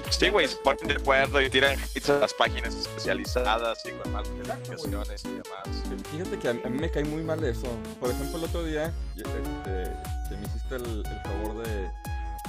[0.10, 4.12] Sí, güey, se ponen de acuerdo y tiran hits a las páginas especializadas y con
[4.14, 5.84] más calificaciones y demás.
[6.12, 7.68] Fíjate que a mí, a mí me cae muy mal eso.
[8.00, 9.92] Por ejemplo, el otro día este,
[10.30, 11.90] que me hiciste el, el favor de,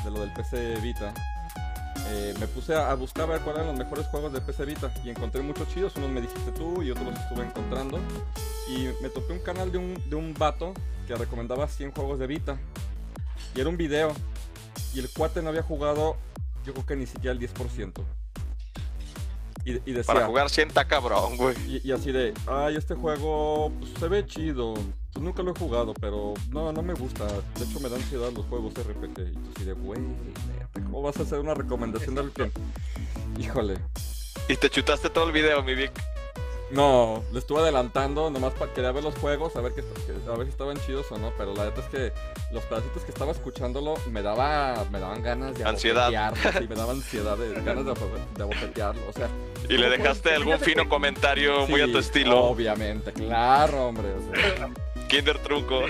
[0.04, 1.14] de lo del PC Vita,
[2.08, 4.92] eh, me puse a, buscar a ver cuáles eran los mejores juegos de PC Vita
[5.04, 5.96] y encontré muchos chidos.
[5.96, 7.98] Unos me dijiste tú y otros los estuve encontrando.
[8.68, 10.74] Y me topé un canal de un, de un vato
[11.06, 12.58] que recomendaba 100 juegos de Vita.
[13.54, 14.12] Y era un video.
[14.94, 16.16] Y el cuate no había jugado,
[16.64, 18.21] yo creo que ni siquiera el 10%.
[19.64, 21.54] Y, y decía, Para jugar sienta cabrón, güey.
[21.66, 24.74] y, y así de, ay, este juego pues, se ve chido.
[25.12, 27.26] Pues nunca lo he jugado, pero no, no me gusta.
[27.26, 29.20] De hecho, me da ansiedad los juegos RPG.
[29.28, 30.00] Y tú así de, güey,
[30.74, 32.50] ¿cómo vas a hacer una recomendación del que...
[33.38, 33.78] Híjole.
[34.48, 35.92] Y te chutaste todo el video, mi Vic.
[36.72, 40.36] No, le estuve adelantando nomás para quería ver los juegos, a ver, que, que- a
[40.36, 41.30] ver si estaban chidos o no.
[41.36, 42.12] Pero la neta es que
[42.50, 46.06] los pedacitos que estaba escuchándolo me daba me daban ganas de Ansiedad.
[46.14, 47.92] abofetearlo, sí, me daba ansiedad de ganas de,
[48.36, 49.02] de abofetearlo.
[49.08, 49.28] O sea,
[49.68, 52.42] Y le ¿Cómo dejaste puedes- algún fino que- comentario muy a tu estilo.
[52.44, 54.08] Obviamente, claro, hombre.
[54.14, 54.70] O sea,
[55.08, 55.82] Kinder Trunco.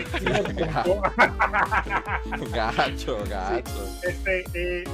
[2.52, 3.88] gacho, gacho.
[4.02, 4.84] Este, eh,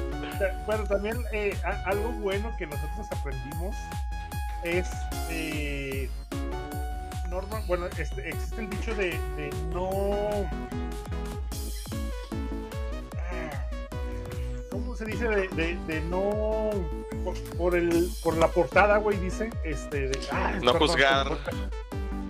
[0.67, 3.75] bueno, también eh, a- algo bueno que nosotros aprendimos
[4.65, 4.89] es,
[5.31, 6.09] eh,
[7.29, 10.49] norma, bueno, este, existe el dicho de, de no...
[13.17, 13.67] Ah,
[14.71, 15.29] ¿Cómo se dice?
[15.29, 16.71] De, de- de no...
[17.25, 19.51] Por, por el, por la portada, güey, dice.
[19.65, 21.39] Este, de- ah, No perdón, juzgar.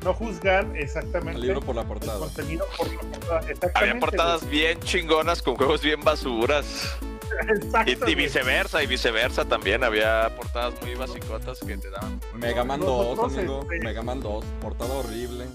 [0.04, 1.40] No juzgar, exactamente.
[1.40, 2.18] El libro por la el portada.
[2.18, 3.70] contenido por la portada.
[3.74, 6.96] Había portadas bien chingonas con juegos bien basuras.
[8.06, 9.84] Y, viceversa, y viceversa también.
[9.84, 12.20] Había portadas muy basicotas que te daban.
[12.34, 13.62] Mega Man 2, Nosotros, amigo.
[13.62, 14.44] este- Mega Man 2.
[14.60, 15.46] Portada horrible.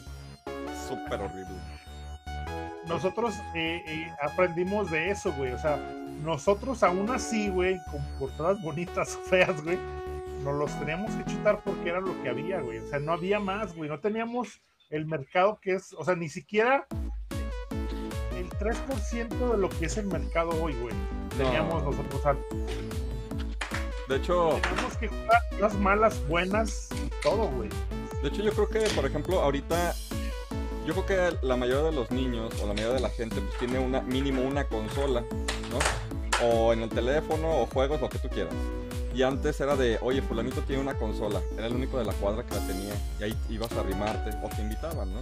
[0.87, 1.55] Súper horrible.
[2.87, 5.51] nosotros eh, eh, aprendimos de eso, güey.
[5.53, 5.77] O sea,
[6.23, 9.79] nosotros aún así, güey, con portadas bonitas o feas, güey,
[10.43, 12.79] nos los teníamos que chutar porque era lo que había, güey.
[12.79, 13.89] O sea, no había más, güey.
[13.89, 16.85] No teníamos el mercado que es, o sea, ni siquiera
[18.63, 20.95] 3% de lo que es el mercado hoy, güey.
[21.37, 21.91] Teníamos No.
[21.91, 22.57] nosotros antes.
[24.09, 26.89] De hecho, Tenemos que jugar las malas, buenas
[27.21, 27.69] todo, güey.
[28.21, 29.95] de hecho yo creo que, por ejemplo, ahorita
[30.85, 33.57] yo creo que la mayoría de los niños o la mayoría de la gente pues
[33.57, 35.21] tiene una mínimo una consola,
[35.71, 36.45] ¿no?
[36.45, 38.53] O en el teléfono o juegos, lo que tú quieras.
[39.15, 41.39] Y antes era de, oye, fulanito tiene una consola.
[41.57, 42.93] Era el único de la cuadra que la tenía.
[43.19, 45.21] Y ahí ibas a arrimarte o te invitaban, ¿no?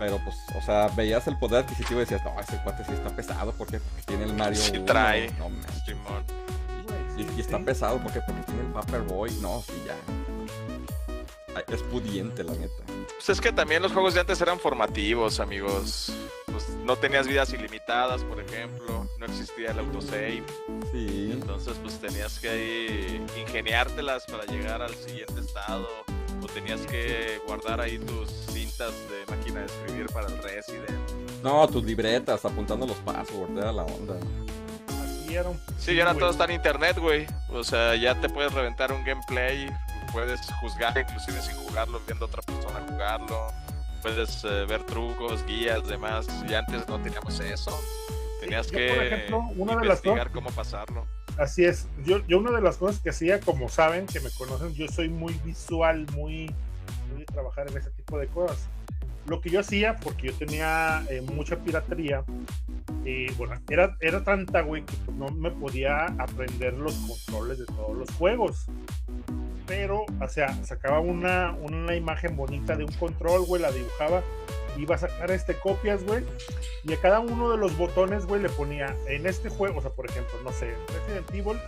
[0.00, 3.14] Pero pues, o sea, veías el poder adquisitivo y decías, no, ese cuate sí está
[3.14, 3.52] pesado.
[3.52, 3.78] ¿por qué?
[3.78, 4.58] Porque tiene el Mario.
[4.60, 4.84] Sí 1".
[4.86, 5.30] trae.
[5.38, 5.50] No.
[7.16, 8.20] Y, y está pesado ¿por qué?
[8.26, 9.30] porque tiene el Paperboy.
[9.42, 9.94] No, sí, ya.
[11.54, 12.82] Ay, Es pudiente, la neta.
[12.86, 16.10] Pues es que también los juegos de antes eran formativos, amigos.
[16.46, 19.06] Pues no tenías vidas ilimitadas, por ejemplo.
[19.18, 20.42] No existía el autosave.
[20.92, 21.30] Sí.
[21.32, 25.86] Entonces, pues tenías que ahí ingeniártelas para llegar al siguiente estado.
[26.42, 28.30] O tenías que guardar ahí tus
[28.80, 31.10] cintas de máquina de escribir para el Resident.
[31.42, 34.16] No, tus libretas, apuntando los passwords, era la onda.
[34.88, 37.26] Así era un Sí, y ahora todo está en internet, güey.
[37.50, 39.68] O sea, ya te puedes reventar un gameplay,
[40.12, 43.48] puedes juzgar inclusive sin jugarlo, viendo a otra persona jugarlo.
[44.02, 46.26] Puedes eh, ver trucos, guías, demás.
[46.48, 47.78] Y antes no teníamos eso.
[48.40, 51.06] Tenías yo, que por ejemplo, una de las investigar cosas- cómo pasarlo.
[51.38, 51.86] Así es.
[52.04, 55.08] Yo, yo una de las cosas que hacía, como saben, que me conocen, yo soy
[55.10, 56.54] muy visual, muy,
[57.26, 58.68] trabajar en ese tipo de cosas.
[59.26, 62.24] Lo que yo hacía, porque yo tenía eh, mucha piratería,
[63.36, 68.10] bueno, era, era tanta, güey, que no me podía aprender los controles de todos los
[68.12, 68.66] juegos.
[69.66, 74.22] Pero, o sea, sacaba una, una imagen bonita de un control, güey, la dibujaba,
[74.76, 76.24] iba a sacar este copias, güey,
[76.84, 79.90] y a cada uno de los botones, güey, le ponía en este juego, o sea,
[79.90, 81.58] por ejemplo, no sé, Resident Evil,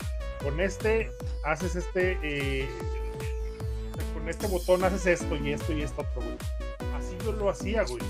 [0.43, 1.11] con este
[1.45, 2.68] haces este, eh,
[4.23, 6.37] con este botón haces esto y esto y esto otro, güey.
[6.97, 8.03] Así yo lo hacía, güey.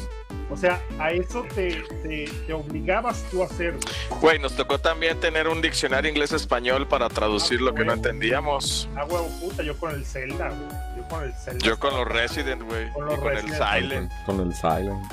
[0.51, 4.21] O sea, a eso te, te, te obligabas tú a hacer, güey.
[4.21, 8.89] Güey, nos tocó también tener un diccionario inglés-español para traducir lo que no entendíamos.
[8.95, 10.69] Ah, huevo, puta, yo con el Zelda, güey.
[10.99, 11.65] Yo con el Zelda.
[11.67, 12.93] Yo con los Resident, güey.
[12.93, 13.73] Con Y los con el Resident.
[13.75, 14.13] Silent.
[14.27, 15.13] Con, con el Silent.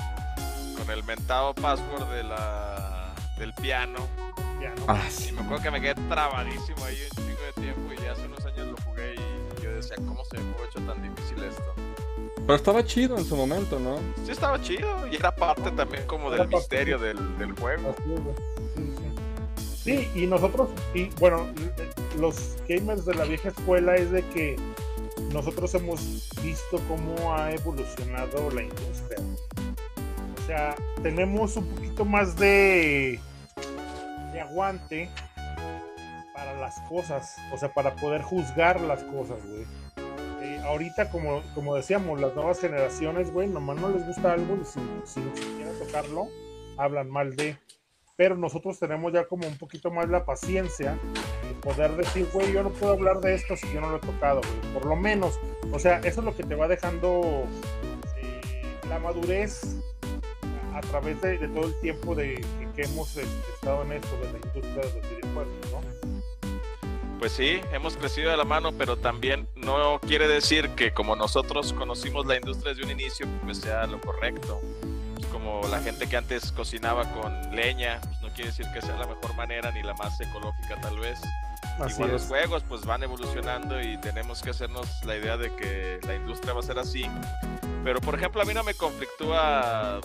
[0.78, 4.00] Con el mentado password de la, del piano.
[4.62, 4.84] Ya, ¿no?
[4.90, 5.32] Ah, Y sí.
[5.32, 7.89] me acuerdo que me quedé trabadísimo ahí un chingo de tiempo
[9.90, 11.64] decía, ¿cómo se me fue hecho tan difícil esto?
[12.36, 13.98] Pero estaba chido en su momento, ¿no?
[14.26, 16.56] Sí estaba chido y era parte también como Era del parte.
[16.58, 17.96] misterio del, del juego.
[19.84, 21.48] Sí, y nosotros, y bueno,
[22.18, 24.56] los gamers de la vieja escuela es de que
[25.32, 29.20] nosotros hemos visto cómo ha evolucionado la industria.
[30.38, 33.20] O sea, tenemos un poquito más de,
[34.34, 35.10] de aguante
[36.40, 39.66] para las cosas, o sea, para poder juzgar las cosas, güey.
[40.42, 44.66] Eh, ahorita, como, como decíamos, las nuevas generaciones, güey, nomás no les gusta algo y
[44.66, 46.28] si, si ni siquiera tocarlo,
[46.78, 47.58] hablan mal de.
[48.16, 50.98] Pero nosotros tenemos ya como un poquito más la paciencia
[51.48, 54.00] de poder decir, güey, yo no puedo hablar de esto si yo no lo he
[54.00, 54.74] tocado, güey.
[54.74, 55.38] Por lo menos,
[55.74, 57.44] o sea, eso es lo que te va dejando
[58.18, 58.42] eh,
[58.88, 59.76] la madurez
[60.74, 64.18] a, través de, de todo el tiempo de, que, que hemos este, estado en esto,
[64.20, 66.19] de la industria de los videojuegos, ¿no?
[67.20, 71.74] Pues sí, hemos crecido de la mano, pero también no quiere decir que como nosotros
[71.74, 74.62] conocimos la industria desde un inicio, pues sea lo correcto.
[75.16, 78.96] Pues como la gente que antes cocinaba con leña, pues no quiere decir que sea
[78.98, 81.20] la mejor manera ni la más ecológica tal vez.
[81.80, 82.28] Así Igual los es.
[82.30, 86.62] juegos pues van evolucionando y tenemos que hacernos la idea de que la industria va
[86.62, 87.06] a ser así.
[87.84, 90.00] Pero por ejemplo a mí no me conflictúa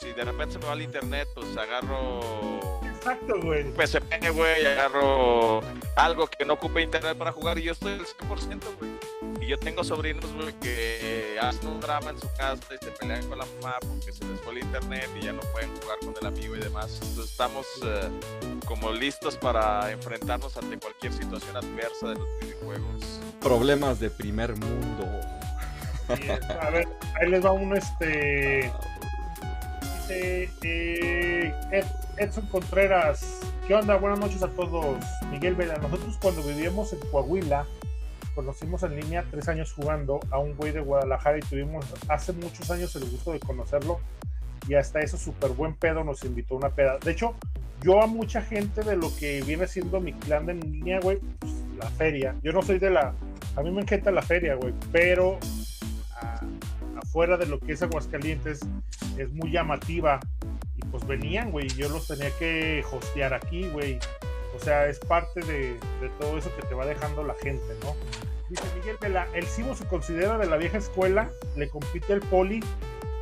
[0.00, 2.77] si de repente se me va el internet, pues agarro
[3.10, 3.64] Exacto, güey.
[3.64, 5.62] un PSP, güey, agarro
[5.96, 8.90] algo que no ocupe internet para jugar y yo estoy al 100%, güey.
[9.40, 13.26] Y yo tengo sobrinos, güey, que hacen un drama en su casa y se pelean
[13.26, 16.14] con la mamá porque se les fue el internet y ya no pueden jugar con
[16.20, 16.98] el amigo y demás.
[17.02, 18.10] Entonces estamos eh,
[18.66, 23.20] como listos para enfrentarnos ante cualquier situación adversa de los videojuegos.
[23.40, 25.06] Problemas de primer mundo.
[26.14, 26.28] Sí,
[26.60, 26.88] a ver,
[27.20, 28.70] ahí les va uno, este.
[30.10, 30.48] Eh,
[31.70, 31.84] Ed-
[32.16, 33.40] Edson Contreras.
[33.66, 33.96] ¿Qué onda?
[33.96, 34.96] Buenas noches a todos.
[35.30, 35.76] Miguel Vela.
[35.78, 37.66] Nosotros cuando vivíamos en Coahuila,
[38.34, 42.70] conocimos en línea tres años jugando a un güey de Guadalajara y tuvimos hace muchos
[42.70, 44.00] años el gusto de conocerlo.
[44.68, 46.98] Y hasta eso, súper buen pedo, nos invitó a una peda.
[46.98, 47.34] De hecho,
[47.82, 51.52] yo a mucha gente de lo que viene siendo mi clan en línea, güey, pues,
[51.78, 52.34] la feria.
[52.42, 53.14] Yo no soy de la.
[53.56, 55.38] A mí me encanta la feria, güey, pero
[57.18, 58.60] afuera de lo que es Aguascalientes
[59.16, 60.20] es muy llamativa
[60.76, 63.98] y pues venían, güey, yo los tenía que hostear aquí, güey.
[64.54, 67.96] O sea, es parte de, de todo eso que te va dejando la gente, ¿no?
[68.48, 72.62] Dice Miguel Vela, el Cibo se considera de la vieja escuela, le compite el Poli.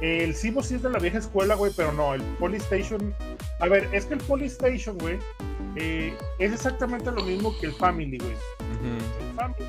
[0.02, 3.14] El Cibo sí es de la vieja escuela, güey, pero no, el Polystation
[3.60, 5.18] A ver, es que el Polystation, güey,
[5.76, 8.32] eh, es exactamente lo mismo que el Family, güey.
[8.32, 9.24] Ujú.
[9.26, 9.64] El Family,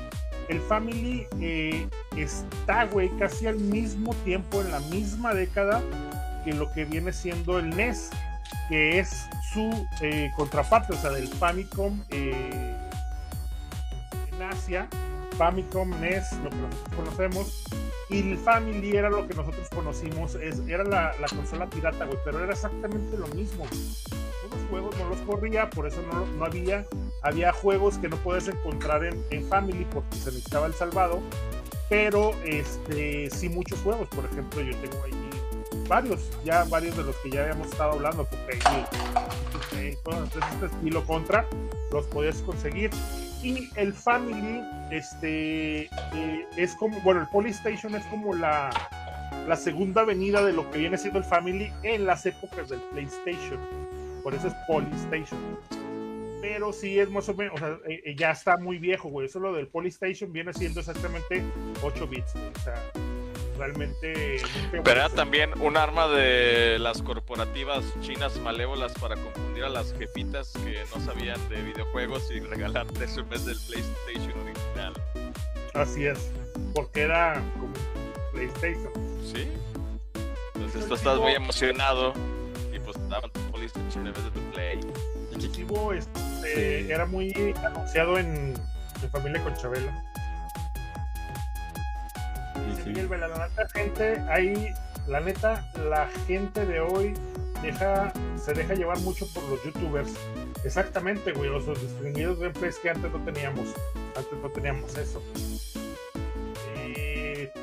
[0.48, 5.82] el Family, eh, está, güey, casi al mismo tiempo, en la misma década
[6.44, 8.10] que lo que viene siendo el NES,
[8.68, 12.74] que es su eh, contraparte, o sea, del Famicom eh,
[14.32, 14.88] en Asia,
[15.36, 17.64] Famicom, NES, lo que nosotros conocemos,
[18.08, 22.18] y el Family era lo que nosotros conocimos, es, era la, la consola pirata, güey,
[22.24, 23.64] pero era exactamente lo mismo.
[24.46, 26.02] Unos juegos no los corría, por eso
[26.38, 26.86] no había,
[27.22, 31.20] había juegos que no puedes encontrar en, en Family porque se necesitaba el salvado,
[31.88, 35.12] pero este, sí muchos juegos, por ejemplo, yo tengo ahí
[35.88, 38.58] varios, ya varios de los que ya habíamos estado hablando, porque
[40.04, 41.46] todos de este estilo contra,
[41.90, 42.90] los podías conseguir.
[43.42, 48.70] Y el Family, este, eh, es como, bueno, el Polystation es como la,
[49.46, 53.58] la segunda venida de lo que viene siendo el Family en las épocas del PlayStation.
[54.22, 55.38] Por eso es Polystation.
[56.40, 59.26] Pero sí es más o menos, o sea, eh, eh, ya está muy viejo, güey.
[59.26, 61.42] Eso lo del Polystation viene siendo exactamente
[61.82, 62.46] 8 bits, güey.
[62.46, 62.92] O sea,
[63.58, 64.40] realmente.
[64.70, 70.52] Pero era también un arma de las corporativas chinas malévolas para confundir a las jefitas
[70.64, 74.94] que no sabían de videojuegos y regalarte su mes del PlayStation original.
[75.74, 76.30] Así es,
[76.74, 77.72] porque era como
[78.32, 78.92] PlayStation.
[79.22, 79.48] Sí.
[80.54, 82.14] Entonces tú estás muy emocionado
[82.72, 84.40] y pues te daban tu PlayStation en vez de tu
[85.38, 86.90] Este, Sí.
[86.90, 87.32] era muy
[87.64, 88.54] anunciado en,
[89.02, 89.90] en Familia con Chabelo.
[92.56, 92.88] Y Sí, sí.
[92.88, 94.72] Miguel Vela, la neta, gente, ahí,
[95.06, 97.14] la neta, la gente de hoy
[97.62, 98.12] deja,
[98.42, 100.12] se deja llevar mucho por los youtubers.
[100.64, 103.68] Exactamente, güey, los, distinguidos gameplays que antes no teníamos.
[104.16, 105.22] Antes no teníamos eso.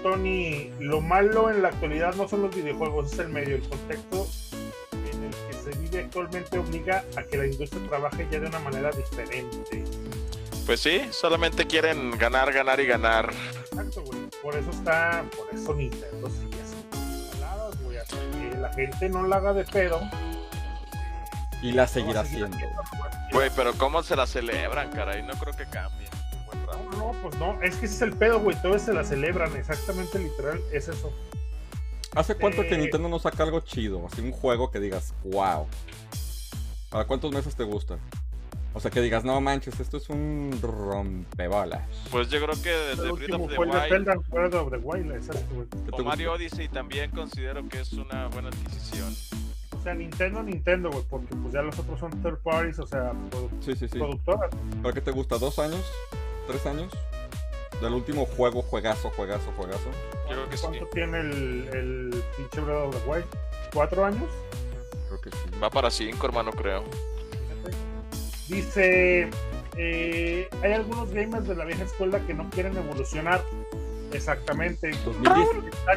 [0.03, 4.27] Tony, lo malo en la actualidad no son los videojuegos, es el medio, el contexto
[5.97, 9.83] actualmente obliga a que la industria trabaje ya de una manera diferente.
[10.65, 13.31] Pues sí, solamente quieren ganar, ganar y ganar.
[13.71, 14.19] Exacto, güey.
[14.41, 17.97] Por eso está, por eso Nintendo sigue haciendo jaladas, güey.
[17.97, 20.01] Hasta que la gente no la haga de pedo.
[21.61, 22.57] Y la seguirá haciendo.
[23.31, 25.23] Güey, pero ¿cómo se la celebran, caray?
[25.23, 26.07] No creo que cambie.
[26.65, 27.61] No, no, pues no.
[27.61, 28.59] Es que ese es el pedo, güey.
[28.61, 29.55] Todos se la celebran.
[29.55, 31.13] Exactamente, literal, es eso.
[32.15, 32.77] ¿Hace cuánto que.
[32.77, 34.05] Nintendo no saca algo chido?
[34.07, 35.67] Así un juego que digas, wow.
[36.89, 37.97] ¿Para cuántos meses te gusta?
[38.73, 41.83] O sea, que digas, no manches, esto es un rompebolas.
[42.11, 44.77] Pues yo creo que El desde Breath último of the Wild Zelda Breath of the
[44.77, 45.67] Wild, exacto, güey.
[45.69, 46.05] ¿Qué te o?
[46.05, 49.15] Mario Odyssey también considero que es una buena adquisición.
[49.77, 51.03] O sea, Nintendo, Nintendo, güey.
[51.09, 53.97] Porque pues ya los otros son third parties, o sea, produ- Sí, sí, sí.
[53.97, 54.51] productoras.
[54.81, 55.37] ¿Para qué te gusta?
[55.37, 55.83] ¿Dos años?
[56.47, 56.91] ¿Tres años?
[57.81, 59.89] Del último juego, juegazo, juegazo, juegazo.
[60.27, 60.65] Creo que sí.
[60.65, 63.25] ¿Cuánto tiene el, el pinche Breath of the Wild?
[63.73, 64.29] ¿Cuatro años?
[65.07, 65.59] Creo que sí.
[65.61, 66.83] Va para cinco, hermano, creo.
[68.47, 69.29] Dice,
[69.75, 73.43] eh, hay algunos gamers de la vieja escuela que no quieren evolucionar.
[74.13, 74.91] Exactamente.
[75.03, 75.47] 2010.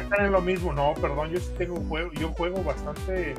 [0.01, 0.73] Están en lo mismo.
[0.73, 3.35] No, perdón, yo sí tengo un juego, yo juego bastante,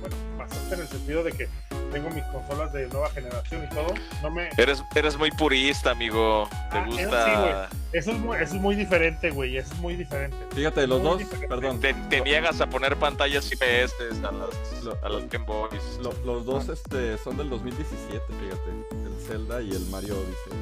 [0.00, 1.48] bueno, bastante en el sentido de que
[1.94, 3.94] tengo mis consolas de nueva generación y todo.
[4.22, 6.48] No me, Eres, eres muy purista, amigo.
[6.72, 7.68] Te Ah, eso sí, gusta.
[7.92, 9.56] eso es muy, eso es muy diferente, güey.
[9.56, 10.36] Eso es muy diferente.
[10.54, 11.48] Fíjate, los Muy dos, diferente.
[11.48, 15.98] perdón, te, te niegas a poner pantallas IPS a las, Lo- a los Game Boys.
[16.02, 18.70] lo- los dos este, son del 2017, fíjate.
[19.06, 20.58] El Zelda y el Mario Odyssey.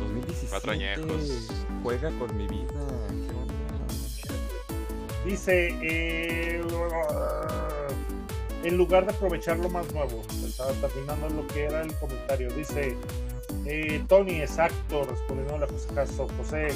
[0.00, 0.46] 2017.
[0.50, 1.48] Cuatro añejos.
[1.82, 2.72] Juega con mi vida.
[5.24, 6.62] Dice, eh,
[8.64, 12.50] en lugar de aprovechar lo más nuevo, estaba terminando lo que era el comentario.
[12.52, 12.96] Dice,
[13.66, 16.28] eh, Tony, exacto, respondiendo a José Jasso.
[16.38, 16.68] José,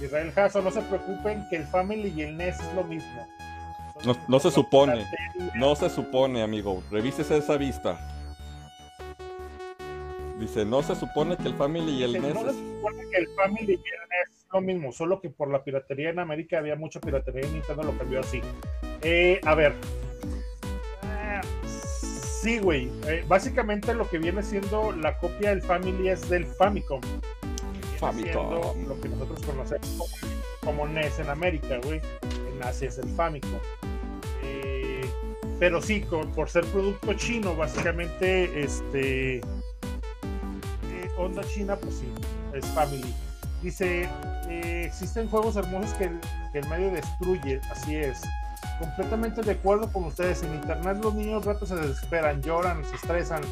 [0.00, 3.26] Israel Jasso, no se preocupen que el Family y el NES es lo mismo.
[4.04, 5.06] No- no se supone.
[5.54, 6.82] No se supone, amigo.
[6.90, 7.98] Revísese esa vista.
[10.38, 13.02] Dice, no se supone que el Family y el Dice, NES no se es- supone
[13.10, 13.78] que el Family y el
[14.08, 17.52] NES es lo mismo, solo que por la piratería en América había mucha piratería y
[17.52, 18.40] Nintendo lo cambió así.
[19.02, 19.74] Eh, a ver.
[22.42, 22.90] Sí, güey.
[23.06, 27.00] Eh, básicamente lo que viene siendo la copia del Family es del Famicom.
[27.98, 28.88] Famicom.
[28.88, 30.06] Lo que nosotros conocemos como,
[30.64, 32.00] como NES en América, güey.
[32.52, 33.60] En Asia es el Famicom.
[34.42, 35.08] Eh,
[35.60, 39.36] pero sí, con- por ser producto chino, básicamente, este.
[39.36, 39.42] eh,
[41.16, 42.08] onda china, pues sí,
[42.54, 43.14] es Family.
[43.62, 44.08] Dice,
[44.48, 46.18] existen juegos hermosos que el,
[46.52, 48.20] que el medio destruye, así es.
[48.78, 50.42] Completamente de acuerdo con ustedes.
[50.42, 53.42] En internet los niños ratos se desesperan, lloran, se estresan,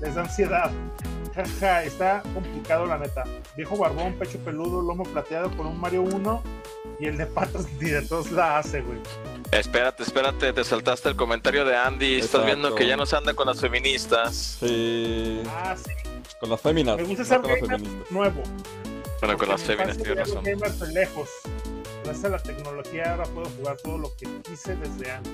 [0.00, 0.70] les da ansiedad.
[1.34, 3.24] Jaja, está complicado la neta.
[3.56, 6.42] Viejo barbón, pecho peludo, lomo plateado con un Mario 1
[7.00, 8.98] y el de patas ni de todos la hace, güey.
[9.50, 12.18] Espérate, espérate, te saltaste el comentario de Andy.
[12.18, 14.58] Estás viendo que ya no se anda con las feministas.
[14.60, 15.42] Sí.
[15.48, 15.92] Ah, sí.
[16.40, 16.96] Con las féminas.
[16.96, 18.10] Me gusta no ser feministas.
[18.10, 18.42] nuevo.
[19.20, 20.94] Bueno, con las infancia tienes razón.
[20.94, 21.28] lejos.
[22.04, 25.32] Gracias a la tecnología ahora puedo jugar todo lo que quise desde antes.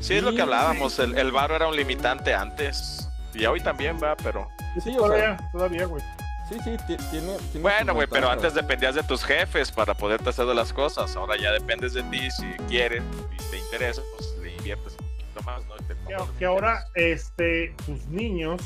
[0.00, 0.98] Sí, es lo que hablábamos.
[1.00, 3.08] El, el varo era un limitante antes.
[3.34, 4.48] Y hoy también va, pero.
[4.82, 6.02] Sí, Todavía, todavía, güey.
[6.48, 10.28] sí, sí, ti- tiene, tiene Bueno, güey, pero antes dependías de tus jefes para poderte
[10.30, 11.14] hacer de las cosas.
[11.16, 12.30] Ahora ya dependes de ti.
[12.30, 13.02] Si quieres
[13.32, 15.74] y te interesa, pues le inviertes un poquito más, ¿no?
[15.76, 18.60] Y te Que, que que ahora, este, tus niños,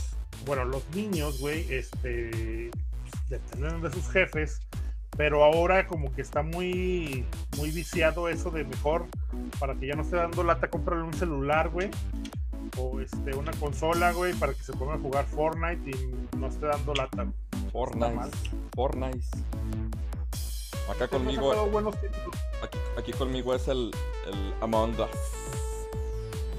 [0.45, 2.71] bueno, los niños, güey, este,
[3.31, 4.61] dependen de sus jefes,
[5.17, 7.25] pero ahora como que está muy,
[7.59, 9.07] muy viciado eso de mejor,
[9.59, 11.91] para que ya no esté dando lata, cómprale un celular, güey,
[12.79, 16.67] o este, una consola, güey, para que se ponga a jugar Fortnite y no esté
[16.67, 17.27] dando lata.
[17.73, 18.37] Fortnite.
[18.75, 19.27] Fortnite.
[20.91, 21.53] Acá conmigo,
[22.63, 23.91] aquí, aquí conmigo es el,
[24.27, 25.11] el Among Us.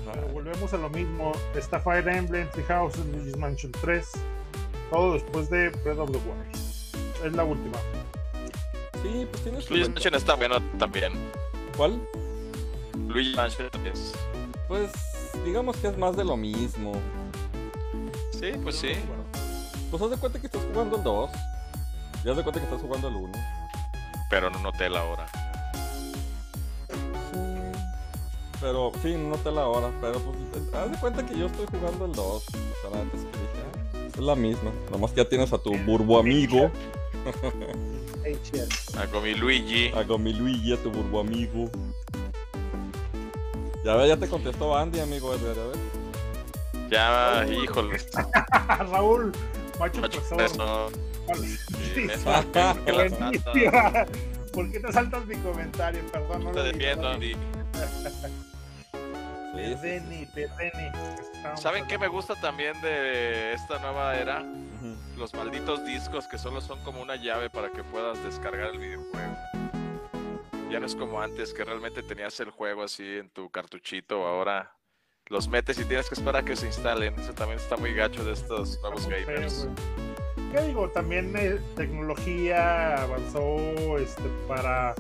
[0.06, 1.34] pero volvemos a lo mismo.
[1.56, 4.08] Está Fire Emblem, Three Houses, Luigi's Mansion 3,
[4.92, 7.26] todo después de Breath of the Wild.
[7.26, 7.78] Es la última.
[9.04, 9.66] Sí, pues tiene quieras.
[9.66, 9.90] su Luigi ventaja.
[9.94, 11.14] Mansion está bueno también.
[11.78, 12.02] ¿Cuál?
[13.08, 14.14] Luigi Mansion es.
[14.68, 14.92] Pues
[15.46, 16.94] digamos que es más de lo mismo.
[18.32, 18.94] Sí, pues sí.
[19.92, 21.30] Pues haz de cuenta que estás jugando el 2.
[22.26, 23.32] Y haz de cuenta que estás jugando el 1.
[24.30, 25.28] Pero no noté la hora.
[28.62, 29.92] Pero sí, no te la hora.
[30.02, 32.26] Pero pues haz de cuenta que yo estoy jugando el 2.
[32.26, 32.42] O
[32.92, 34.72] sea, antes que dije, "Ah, es la misma.
[34.92, 36.72] Nomás que ya tienes a tu burbo amigo.
[39.12, 39.92] Con mi Luigi.
[39.94, 41.70] A mi Luigi, a tu burbo amigo.
[43.84, 45.78] Ya ve, ya te contestó Andy, amigo Edgar, a ver.
[46.90, 47.98] Ya, híjole.
[48.92, 49.32] Raúl,
[49.80, 50.22] macho Macho
[51.28, 52.44] buenísima.
[54.54, 56.02] ¿Por qué te saltas mi comentario?
[56.12, 57.08] Perdón, no Te defiendo.
[57.10, 57.36] Andy.
[59.54, 59.62] Sí.
[59.62, 64.44] Estábamos ¿Saben qué me gusta también de esta nueva era?
[65.18, 69.36] Los malditos discos que solo son como una llave para que puedas descargar el videojuego.
[70.72, 74.26] Ya no es como antes que realmente tenías el juego así en tu cartuchito.
[74.26, 74.76] Ahora
[75.28, 77.14] los metes y tienes que esperar a que se instalen.
[77.20, 79.66] Eso también está muy gacho de estos nuevos feo, gamers.
[79.66, 80.52] güey.
[80.52, 80.90] ¿Qué digo?
[80.90, 83.58] También eh, tecnología avanzó
[84.00, 84.96] este, para.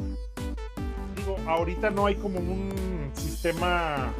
[1.15, 4.13] Digo, ahorita no hay como un sistema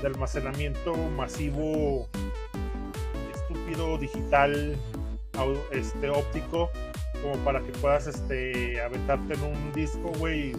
[0.00, 2.08] de almacenamiento masivo,
[3.34, 4.76] estúpido, digital,
[5.72, 6.70] este, óptico,
[7.22, 10.54] como para que puedas este, aventarte en un disco, güey.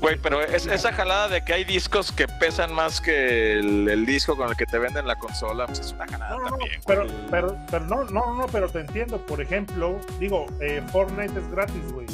[0.00, 4.04] Güey, pero es, esa jalada de que hay discos que pesan más que el, el
[4.04, 6.56] disco con el que te venden la consola, pues es una jalada No, no, no,
[6.58, 6.80] también.
[6.86, 7.16] pero, güey.
[7.30, 9.18] pero, pero no, no, no, pero te entiendo.
[9.18, 12.06] Por ejemplo, digo, eh, Fortnite es gratis, güey.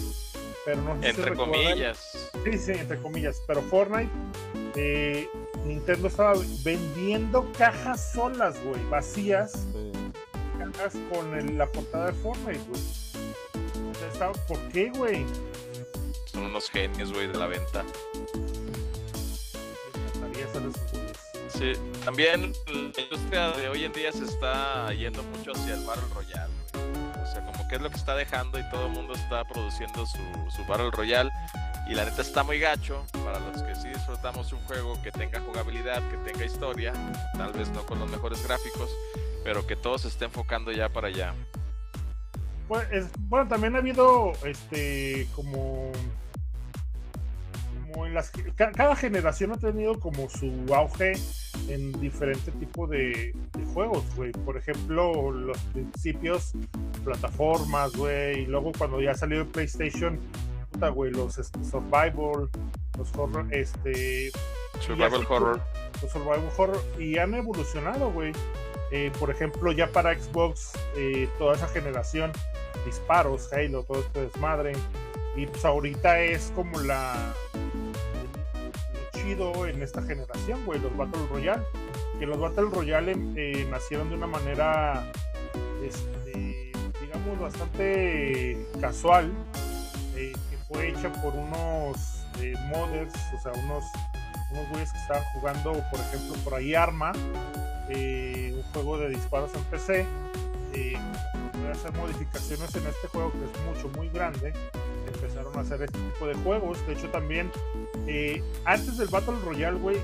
[0.64, 2.30] Pero no sé Entre comillas.
[2.44, 3.42] Sí, sí, entre comillas.
[3.46, 4.10] Pero Fortnite,
[4.76, 5.26] eh,
[5.64, 6.34] Nintendo estaba
[6.64, 9.92] vendiendo cajas solas, güey, vacías, Sí.
[10.58, 12.82] cajas con el- la portada de Fortnite, güey.
[14.12, 15.24] Estaba- ¿Por qué, güey?
[16.26, 17.84] Son unos genios, güey, de la venta.
[21.52, 21.72] Sí,
[22.04, 26.52] también la industria de hoy en día se está yendo mucho hacia el Battle Royale.
[27.22, 30.06] O sea, como que es lo que está dejando y todo el mundo está produciendo
[30.06, 30.18] su,
[30.56, 31.30] su Battle Royale.
[31.90, 35.40] Y la neta está muy gacho para los que sí disfrutamos un juego que tenga
[35.40, 36.92] jugabilidad, que tenga historia,
[37.36, 38.88] tal vez no con los mejores gráficos,
[39.42, 41.34] pero que todo se esté enfocando ya para allá.
[42.68, 45.90] Bueno, es- bueno, también ha habido este como
[47.92, 51.14] como en las ca- cada generación ha tenido como su auge
[51.68, 54.30] en diferente tipo de, de juegos, güey.
[54.30, 56.52] Por ejemplo, los principios
[57.02, 60.20] plataformas, güey, y luego cuando ya salió el PlayStation,
[60.70, 62.48] puta, güey, los este, survival,
[62.98, 64.30] los horror, este,
[64.80, 65.60] Survival así, Horror.
[66.02, 68.32] los survival horror y han evolucionado, güey.
[68.92, 72.32] Eh, por ejemplo, ya para Xbox, eh, toda esa generación,
[72.84, 74.72] disparos, Halo, todo este desmadre.
[75.36, 77.32] Y pues ahorita es como la
[79.12, 81.62] chido en esta generación, güey, los Battle Royale.
[82.18, 85.04] Que los Battle Royale eh, nacieron de una manera,
[85.84, 89.30] este, digamos, bastante casual,
[90.70, 93.84] fue hecha por unos eh, modders, o sea, unos
[94.52, 97.12] unos güeyes que estaban jugando, por ejemplo, por ahí Arma,
[97.88, 100.06] eh, un juego de disparos en PC.
[100.74, 100.96] Eh,
[101.72, 104.52] hacer modificaciones en este juego que es mucho, muy grande.
[105.14, 106.84] Empezaron a hacer este tipo de juegos.
[106.88, 107.52] De hecho, también
[108.08, 109.96] eh, antes del Battle Royale, güey,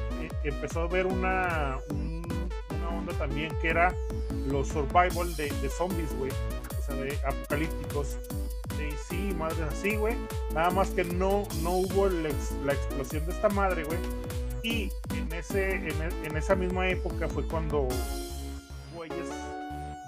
[0.45, 2.25] empezó a haber una, un-
[2.79, 3.93] una onda también que era
[4.47, 6.31] los survival de, de zombies, güey.
[6.79, 8.17] O sea, de apocalípticos.
[9.09, 10.17] Sí, madre así, güey.
[10.53, 13.99] Nada más que no, no hubo la explosión de esta madre, güey.
[14.63, 17.89] Y en, ese, en, e- en esa misma época fue cuando
[18.95, 19.29] güeyes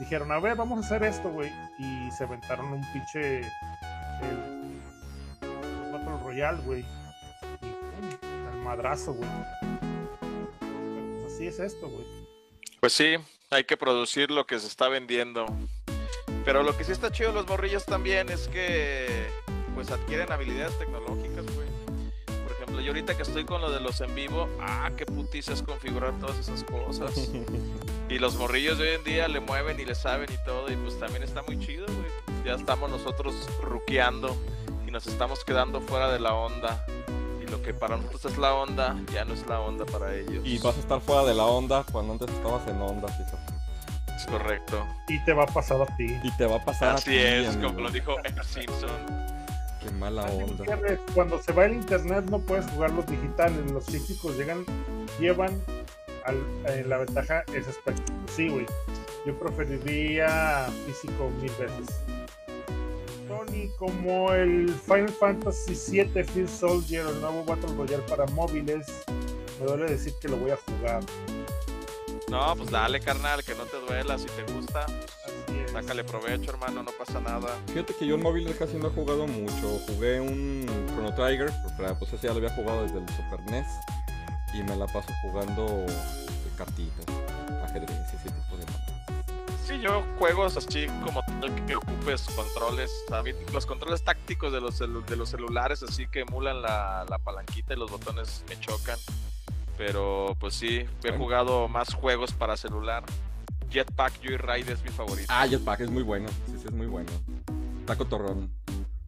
[0.00, 1.50] dijeron, a ver, vamos a hacer esto, güey.
[1.78, 3.38] Y se aventaron un pinche.
[3.40, 4.80] El,
[5.92, 6.80] Battle Royale, güey.
[7.62, 9.28] Y el madrazo, güey.
[11.20, 12.04] Pues, así es esto, güey.
[12.80, 13.16] Pues sí,
[13.50, 15.46] hay que producir lo que se está vendiendo.
[16.48, 19.26] Pero lo que sí está chido los morrillos también es que
[19.74, 21.68] pues adquieren habilidades tecnológicas, güey.
[22.42, 25.52] Por ejemplo, yo ahorita que estoy con lo de los en vivo, ah, qué putiza
[25.52, 27.30] es configurar todas esas cosas.
[28.08, 30.76] Y los morrillos de hoy en día le mueven y le saben y todo, y
[30.76, 32.42] pues también está muy chido, güey.
[32.46, 34.34] Ya estamos nosotros ruqueando
[34.86, 36.86] y nos estamos quedando fuera de la onda.
[37.46, 40.42] Y lo que para nosotros es la onda, ya no es la onda para ellos.
[40.46, 43.47] Y vas a estar fuera de la onda cuando antes estabas en onda, fíjate.
[44.18, 44.84] Es correcto.
[45.08, 46.18] Y te va a pasar a ti.
[46.22, 47.68] Y te va a pasar a Así ti, es, amigo.
[47.68, 48.90] como lo dijo Simpson.
[49.80, 50.64] Qué mala Así onda.
[51.14, 54.64] Cuando se va el internet no puedes jugar los digitales, los físicos llegan,
[55.20, 55.62] llevan
[56.24, 58.12] al- eh, la ventaja ese aspecto.
[58.34, 58.66] Sí, güey.
[59.24, 62.00] Yo preferiría físico mil veces.
[63.28, 68.86] Tony, como el Final Fantasy VII Field Soldier, el nuevo Battle Royale para móviles,
[69.60, 71.00] me duele decir que lo voy a jugar.
[72.30, 74.18] No, pues dale, carnal, que no te duela.
[74.18, 75.70] Si te gusta, Así es.
[75.72, 77.48] sácale provecho, hermano, no pasa nada.
[77.68, 79.78] Fíjate que yo en móviles casi no he jugado mucho.
[79.88, 83.66] Jugué un Chrono Trigger, pero pues ese ya lo había jugado desde el Super NES.
[84.54, 87.04] Y me la paso jugando este, cartitas,
[87.64, 88.82] ajedrez ese tipo de cosas.
[89.66, 91.22] Sí, yo juegos así como
[91.66, 92.90] que ocupes controles.
[93.52, 97.74] Los controles tácticos de los, celu- de los celulares, así que emulan la, la palanquita
[97.74, 98.98] y los botones me chocan.
[99.78, 103.04] Pero pues sí, he jugado más juegos para celular.
[103.70, 105.28] Jetpack Joyride es mi favorito.
[105.28, 106.28] Ah, Jetpack es muy bueno.
[106.46, 107.08] Sí, sí, es muy bueno.
[107.86, 108.50] Taco Torrón.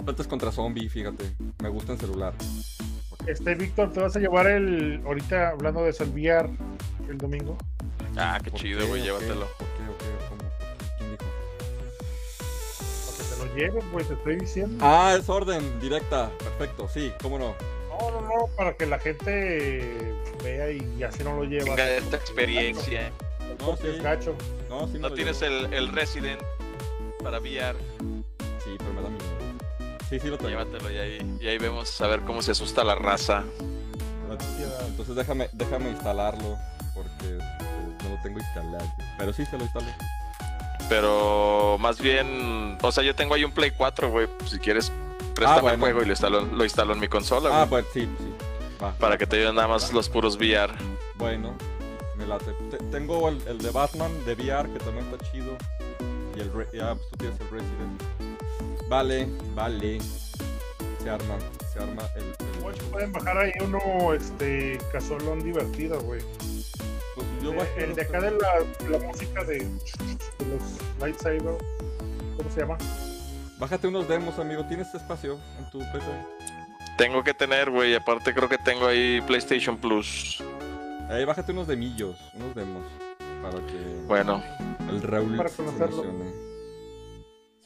[0.04, 1.34] Plantas contra zombie, fíjate.
[1.60, 2.34] Me gusta en celular.
[3.26, 6.48] Este, Víctor, ¿te vas a llevar el, ahorita hablando de VR
[7.08, 7.58] el domingo?
[8.16, 9.46] Ah, qué ¿Por chido, güey, llévatelo.
[9.58, 9.82] ¿Por qué?
[10.28, 10.38] ¿Cómo?
[10.38, 10.94] ¿Por qué?
[10.98, 11.24] ¿Quién dijo?
[13.06, 14.84] Para que te lo lleves, güey, te estoy diciendo.
[14.86, 16.30] Ah, es orden, directa.
[16.38, 17.79] Perfecto, sí, cómo no.
[18.00, 21.64] No, no, no, para que la gente vea y así no lo lleva.
[21.64, 23.12] Tenga esta experiencia.
[23.60, 23.88] No, sí.
[23.88, 24.34] es gacho.
[24.68, 26.40] No, sí No tienes el, el Resident
[27.22, 27.76] para VR.
[28.64, 29.24] Sí, pero me da miedo.
[30.08, 30.50] Sí, sí lo tengo.
[30.50, 33.44] Llévatelo y ahí, y ahí vemos a ver cómo se asusta la raza.
[34.86, 36.56] Entonces déjame, déjame instalarlo.
[36.94, 37.38] Porque
[38.02, 38.92] no lo tengo instalado.
[39.18, 39.94] Pero sí se lo instalé.
[40.88, 44.26] Pero más bien, o sea, yo tengo ahí un Play 4, güey.
[44.46, 44.90] Si quieres,
[45.34, 45.74] préstame Ah, bueno.
[45.74, 48.34] el juego y lo instalo, lo instalo en mi consola, Ah, bueno, sí, sí.
[48.82, 48.92] Va.
[48.92, 50.72] Para que te lleven nada más los puros VR.
[51.16, 51.54] Bueno,
[52.16, 52.52] me late.
[52.70, 55.56] Te- tengo el, el de Batman de VR que también está chido.
[56.36, 56.52] Y el.
[56.52, 58.02] Re- Ya, pues tú tienes el Resident.
[58.88, 60.00] Vale, vale.
[61.02, 61.36] Se arma,
[61.72, 62.22] se arma el.
[62.24, 66.20] el- Oye, pueden bajar ahí uno, este, casolón divertido, güey.
[67.14, 70.62] pues yo Eh, bajé el de acá de la, la música de, de los
[71.00, 71.58] Lightsaber,
[72.36, 72.78] ¿cómo se llama?
[73.60, 74.64] Bájate unos demos, amigo.
[74.64, 76.06] ¿Tienes espacio en tu PC?
[76.96, 77.94] Tengo que tener, güey.
[77.94, 80.42] Aparte, creo que tengo ahí PlayStation Plus.
[81.10, 82.82] Ahí bájate unos demillos, unos demos.
[83.42, 84.42] Para que Bueno,
[84.88, 86.04] el Raúl Para conocerlo.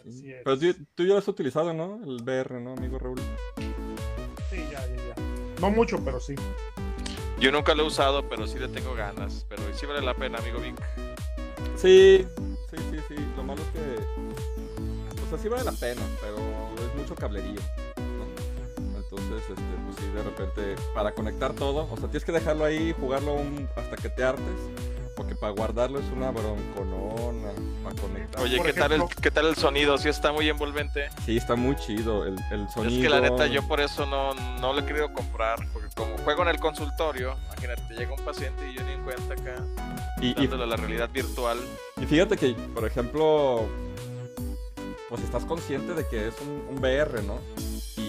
[0.04, 0.34] Sí.
[0.44, 2.00] Pero tú, tú ya lo has utilizado, ¿no?
[2.02, 3.20] El VR, ¿no, amigo Raúl?
[4.50, 5.14] Sí, ya, ya, ya.
[5.60, 6.34] No mucho, pero sí.
[7.38, 9.46] yo nunca lo he usado, pero sí le tengo ganas.
[9.48, 10.74] Pero sí vale la pena, amigo Vic.
[11.76, 12.26] Sí,
[12.70, 13.14] sí, sí, sí.
[13.36, 14.23] Lo malo es que.
[15.34, 17.60] Sea, sí vale la pena, pero es mucho cablerío.
[17.96, 18.98] ¿no?
[18.98, 22.94] Entonces, este, pues sí, de repente, para conectar todo, o sea, tienes que dejarlo ahí,
[22.98, 24.44] jugarlo un- hasta que te hartes.
[25.16, 27.52] Porque para guardarlo es una bronconona.
[27.84, 28.42] Para conectar.
[28.42, 29.96] Oye, ¿qué tal, el, ¿qué tal el sonido?
[29.96, 31.08] Sí está muy envolvente.
[31.24, 32.96] Sí, está muy chido el, el sonido.
[32.96, 36.18] Es que la neta yo por eso no, no lo he querido comprar, porque como
[36.18, 39.54] juego en el consultorio, imagínate, llega un paciente y yo ni en cuenta acá,
[40.20, 41.58] Y, y, dándole la realidad virtual.
[42.00, 43.68] y fíjate que, por ejemplo,
[45.14, 47.38] pues estás consciente de que es un, un VR, ¿no?
[47.96, 48.00] Y,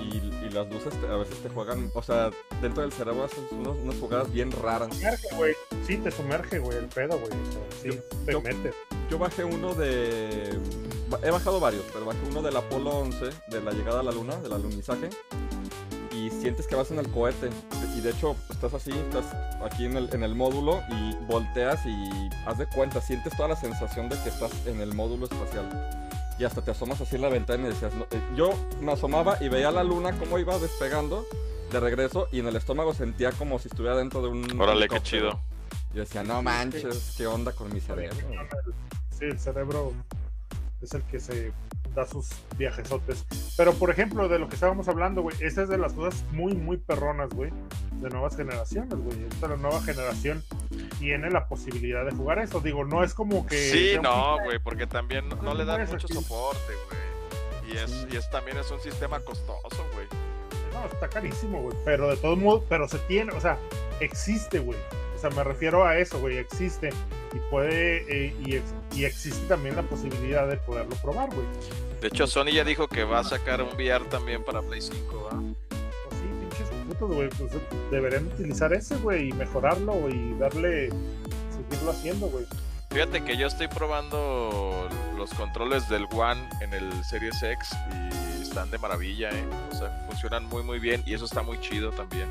[0.00, 2.30] y- y las luces te- a veces te juegan, o sea,
[2.62, 4.88] dentro del cerebro haces unos- unas jugadas bien raras.
[4.96, 5.54] Sumerge, güey.
[5.86, 7.30] Sí, te sumerge, güey, el pedo, güey.
[7.30, 8.74] O sea, sí, Yo- te yo- metes.
[9.10, 10.58] Yo bajé uno de...
[11.22, 14.36] He bajado varios, pero bajé uno del Apolo 11, de la llegada a la luna,
[14.36, 15.10] del alunizaje.
[16.14, 17.50] Y sientes que vas en el cohete.
[17.96, 19.24] Y de hecho, estás así, estás
[19.64, 23.56] aquí en el, en el módulo y volteas y haz de cuenta, sientes toda la
[23.56, 25.68] sensación de que estás en el módulo espacial.
[26.38, 29.42] Y hasta te asomas así en la ventana y decías, no, eh, yo me asomaba
[29.42, 31.26] y veía la luna cómo iba despegando
[31.72, 34.60] de regreso y en el estómago sentía como si estuviera dentro de un...
[34.60, 35.40] Órale, qué chido.
[35.92, 38.16] Yo decía, no manches, ¿qué onda con mi cerebro?
[39.10, 39.92] Sí, el cerebro
[40.80, 41.52] es el que se
[41.94, 43.24] da sus viajesotes.
[43.56, 46.54] Pero, por ejemplo, de lo que estábamos hablando, güey, esa es de las cosas muy,
[46.54, 47.50] muy perronas, güey,
[48.00, 49.24] de nuevas generaciones, güey.
[49.24, 50.42] Esta la nueva generación
[50.98, 52.60] tiene la posibilidad de jugar eso.
[52.60, 53.56] Digo, no es como que.
[53.56, 56.12] Sí, no, güey, porque también no, le dan mucho aquí.
[56.12, 57.72] soporte, güey.
[57.72, 60.06] Y es, y es también es un sistema costoso, güey.
[60.72, 61.76] No, está carísimo, güey.
[61.84, 63.58] Pero de todos modos, pero se tiene, o sea,
[64.00, 64.78] existe, güey.
[65.18, 66.90] O sea, me refiero a eso, güey, existe.
[67.34, 71.44] Y puede, eh, y, ex- y existe también la posibilidad de poderlo probar, güey.
[72.00, 75.24] De hecho, Sony ya dijo que va a sacar un VR también para Play 5,
[75.24, 75.30] ¿va?
[75.68, 77.28] Pues sí, pinches putos, güey.
[77.30, 77.50] Pues
[77.90, 80.90] deberían utilizar ese, güey, y mejorarlo y darle,
[81.50, 82.46] seguirlo haciendo, güey.
[82.90, 87.68] Fíjate que yo estoy probando los controles del One en el Series X
[88.38, 89.44] y están de maravilla, ¿eh?
[89.72, 92.28] O sea, funcionan muy muy bien y eso está muy chido también.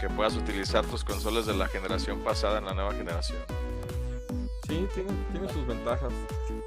[0.00, 3.38] Que puedas utilizar tus consolas de la generación pasada en la nueva generación.
[4.68, 6.12] Sí, tiene, tiene sus ventajas.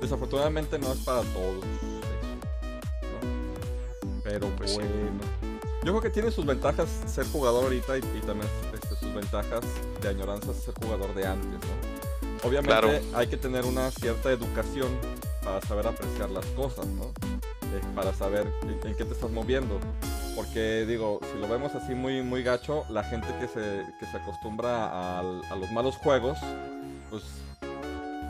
[0.02, 1.64] Desafortunadamente no es para todos.
[1.64, 2.00] ¿no?
[4.24, 4.78] Pero Pues sí.
[4.78, 5.20] bueno.
[5.84, 9.62] Yo creo que tiene sus ventajas ser jugador ahorita y, y también este, sus ventajas
[10.02, 12.48] de añoranza ser jugador de antes, ¿no?
[12.48, 12.90] Obviamente Claro.
[13.14, 14.90] hay que tener una cierta educación
[15.44, 17.12] para saber apreciar las cosas, ¿no?
[17.72, 19.80] Eh, para saber en, en qué te estás moviendo.
[20.36, 24.18] Porque digo, si lo vemos así muy, muy gacho, la gente que se, que se
[24.18, 26.38] acostumbra al- a los malos juegos,
[27.10, 27.24] pues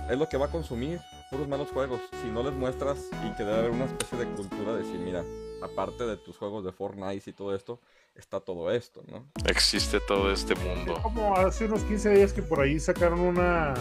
[0.09, 2.01] es lo que va a consumir, puros malos juegos.
[2.23, 5.23] Si no les muestras y que debe haber una especie de cultura de decir, mira,
[5.61, 7.79] aparte de tus juegos de Fortnite y todo esto,
[8.15, 9.25] está todo esto, ¿no?
[9.45, 10.95] Existe todo este mundo.
[10.97, 13.73] Es como hace unos 15 días que por ahí sacaron una.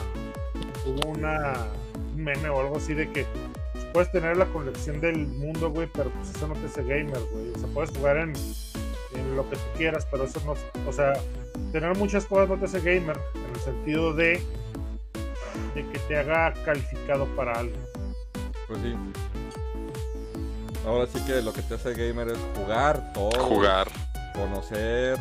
[0.86, 1.66] Hubo una.
[2.14, 3.24] Un meme o algo así de que
[3.92, 7.50] puedes tener la colección del mundo, güey, pero pues eso no te hace gamer, güey.
[7.54, 8.32] O sea, puedes jugar en,
[9.14, 10.54] en lo que tú quieras, pero eso no.
[10.88, 11.14] O sea,
[11.72, 14.42] tener muchas cosas no te hace gamer, en el sentido de.
[15.74, 17.76] de que te haga calificado para algo.
[18.66, 18.94] Pues sí.
[20.86, 23.30] Ahora sí que lo que te hace gamer es jugar todo.
[23.44, 23.88] Jugar.
[24.34, 25.18] conocer,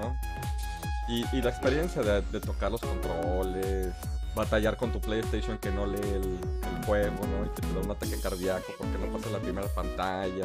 [0.00, 0.16] ¿no?
[1.08, 3.94] Y, y la experiencia de, de tocar los controles,
[4.36, 6.38] batallar con tu PlayStation que no lee el,
[6.78, 7.46] el juego, ¿no?
[7.46, 10.44] Y que te da un ataque cardíaco porque no pasa la primera pantalla.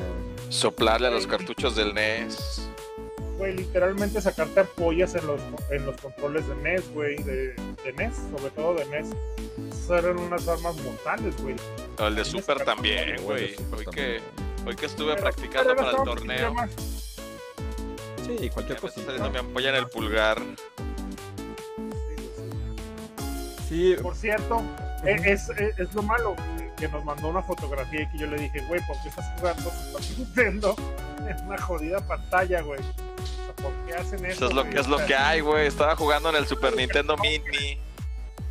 [0.49, 2.67] Soplarle a los cartuchos del NES.
[3.37, 8.15] Güey, literalmente sacarte ampollas en los, en los controles de NES, güey, de, de NES,
[8.31, 9.07] sobre todo de NES.
[9.69, 11.55] Esas eran unas armas mortales, güey.
[11.99, 13.55] El de Super también, güey.
[13.75, 14.21] Hoy que,
[14.65, 16.55] hoy que estuve Pero- practicando pero para el torneo.
[18.25, 18.79] Sí, cualquier
[19.17, 20.41] ya me ampolla en el pulgar.
[23.71, 24.61] Sí, Por cierto,
[25.05, 26.35] e- es, es, es lo malo
[26.75, 29.71] que nos mandó una fotografía y que yo le dije, güey, ¿por qué estás jugando
[29.71, 30.75] Super Nintendo
[31.25, 32.81] en una jodida pantalla, güey?
[33.61, 34.33] ¿Por qué hacen eso?
[34.33, 34.73] Eso es lo güey?
[34.73, 35.67] que es O lo sea, que hay, güey.
[35.67, 37.79] Estaba jugando en el Super Nintendo Mini.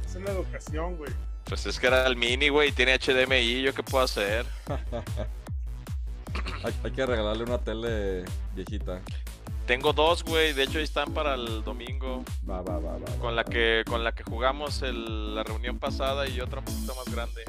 [0.07, 1.13] Es la educación, güey.
[1.45, 4.47] Pues es que era el Mini, güey, y tiene HDMI, ¿yo qué puedo hacer?
[6.65, 9.03] hay, hay que regalarle una tele viejita.
[9.71, 12.25] Tengo dos, güey, de hecho ahí están para el domingo.
[12.49, 12.99] Va, va, va, va.
[12.99, 13.49] va, Con la va.
[13.49, 17.45] que, con la que jugamos el- la reunión pasada y otra un poquito más grande.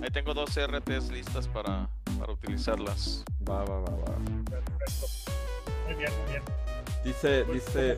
[0.00, 1.88] Ahí tengo dos RTs listas para,
[2.20, 3.24] para utilizarlas.
[3.48, 4.14] Va, va, va, va.
[4.48, 5.06] Perfecto.
[5.86, 6.42] Muy bien, muy bien.
[7.02, 7.94] Dice, Pues dice,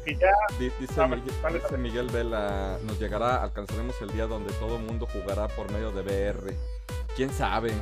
[0.58, 1.76] Di- Dice, Miguel, dale, dice.
[1.76, 6.00] Miguel Vela, nos llegará, alcanzaremos el día donde todo el mundo jugará por medio de
[6.00, 6.56] VR.
[7.14, 7.74] ¿Quién sabe?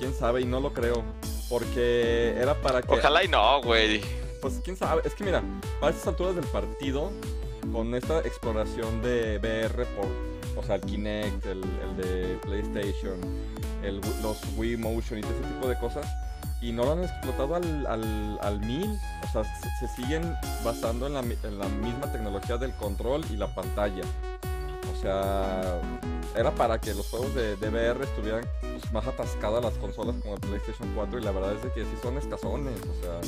[0.00, 0.40] ¿Quién sabe?
[0.40, 1.04] Y no lo creo.
[1.48, 2.92] Porque era para que...
[2.92, 4.02] Ojalá y no, güey.
[4.46, 5.02] Pues quién sabe.
[5.04, 5.42] Es que mira,
[5.80, 7.10] para estas alturas del partido,
[7.72, 10.06] con esta exploración de VR por...
[10.56, 11.62] O sea, el Kinect, el,
[11.96, 13.18] de PlayStation,
[14.22, 16.06] los Wii Motion y todo ese tipo de cosas.
[16.62, 18.88] Y no lo han explotado al, al, al mil.
[19.24, 19.42] O sea,
[19.80, 20.32] se, siguen
[20.64, 24.04] basando en la, en la misma tecnología del control y la pantalla.
[24.96, 25.80] O sea,
[26.36, 30.34] era para que los juegos de, de VR estuvieran pues, más atascadas las consolas como
[30.34, 32.80] el PlayStation 4 y la verdad es de que sí son escasones.
[32.82, 33.20] O sea,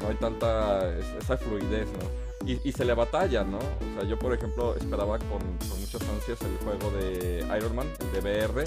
[0.00, 2.24] no hay tanta es- esa fluidez, ¿no?
[2.46, 3.56] Y, se le batalla, ¿no?
[3.56, 5.40] O sea, yo por ejemplo esperaba con,
[5.80, 8.64] muchas ansias el juego de Iron Man, el de VR,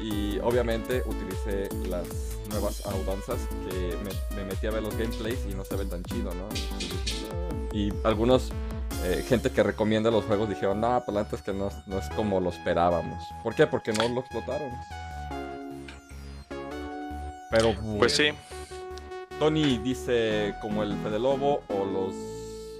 [0.00, 2.06] y obviamente utilicé las
[2.50, 6.04] nuevas audanzas que me, me metí a ver los gameplays y no se ve tan
[6.04, 6.48] chido, ¿no?
[7.72, 8.52] Y algunos,
[9.02, 11.98] eh, gente que recomienda los juegos dijeron, no, pues la neta es que no, no
[11.98, 13.24] es como lo esperábamos.
[13.42, 13.66] ¿Por qué?
[13.66, 14.70] Porque no lo explotaron.
[17.50, 18.30] Pero Pues sí.
[19.38, 22.14] Tony dice como el Fede Lobo o los,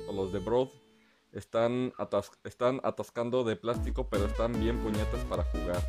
[0.08, 0.68] o los de Broad
[1.32, 5.80] están, atas- están atascando de plástico, pero están bien puñetas para jugar.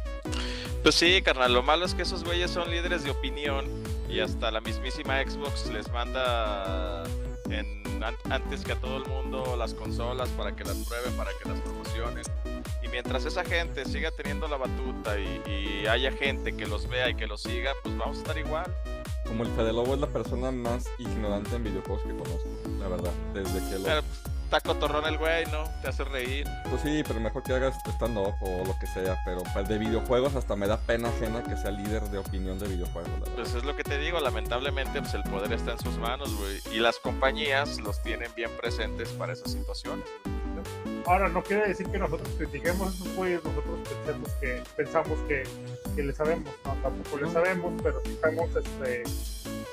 [0.82, 3.66] Pues sí, carnal, lo malo es que esos güeyes son líderes de opinión
[4.10, 7.04] y hasta la mismísima Xbox les manda
[7.50, 11.32] en, an- antes que a todo el mundo las consolas para que las prueben, para
[11.42, 12.24] que las promocionen.
[12.84, 15.42] Y mientras esa gente siga teniendo la batuta y,
[15.84, 18.66] y haya gente que los vea y que los siga, pues vamos a estar igual.
[19.28, 22.50] Como el Fede Lobo es la persona más ignorante en videojuegos que conozco,
[22.80, 23.12] la verdad.
[23.34, 23.86] Desde que lo...
[23.86, 25.64] Pero, pues, está cotorrón el güey, ¿no?
[25.82, 26.48] Te hace reír.
[26.70, 29.22] Pues sí, pero mejor que hagas stand-up o lo que sea.
[29.26, 32.68] Pero pues, de videojuegos hasta me da pena ajena que sea líder de opinión de
[32.68, 33.36] videojuegos, la verdad.
[33.36, 36.62] Pues es lo que te digo, lamentablemente pues el poder está en sus manos, güey.
[36.72, 40.06] Y las compañías los tienen bien presentes para esas situaciones.
[40.24, 40.35] güey.
[41.08, 45.44] Ahora, no quiere decir que nosotros critiquemos esos güeyes, nosotros pensemos que, pensamos que,
[45.96, 49.04] que le sabemos, no, tampoco le sabemos, pero sí estamos este,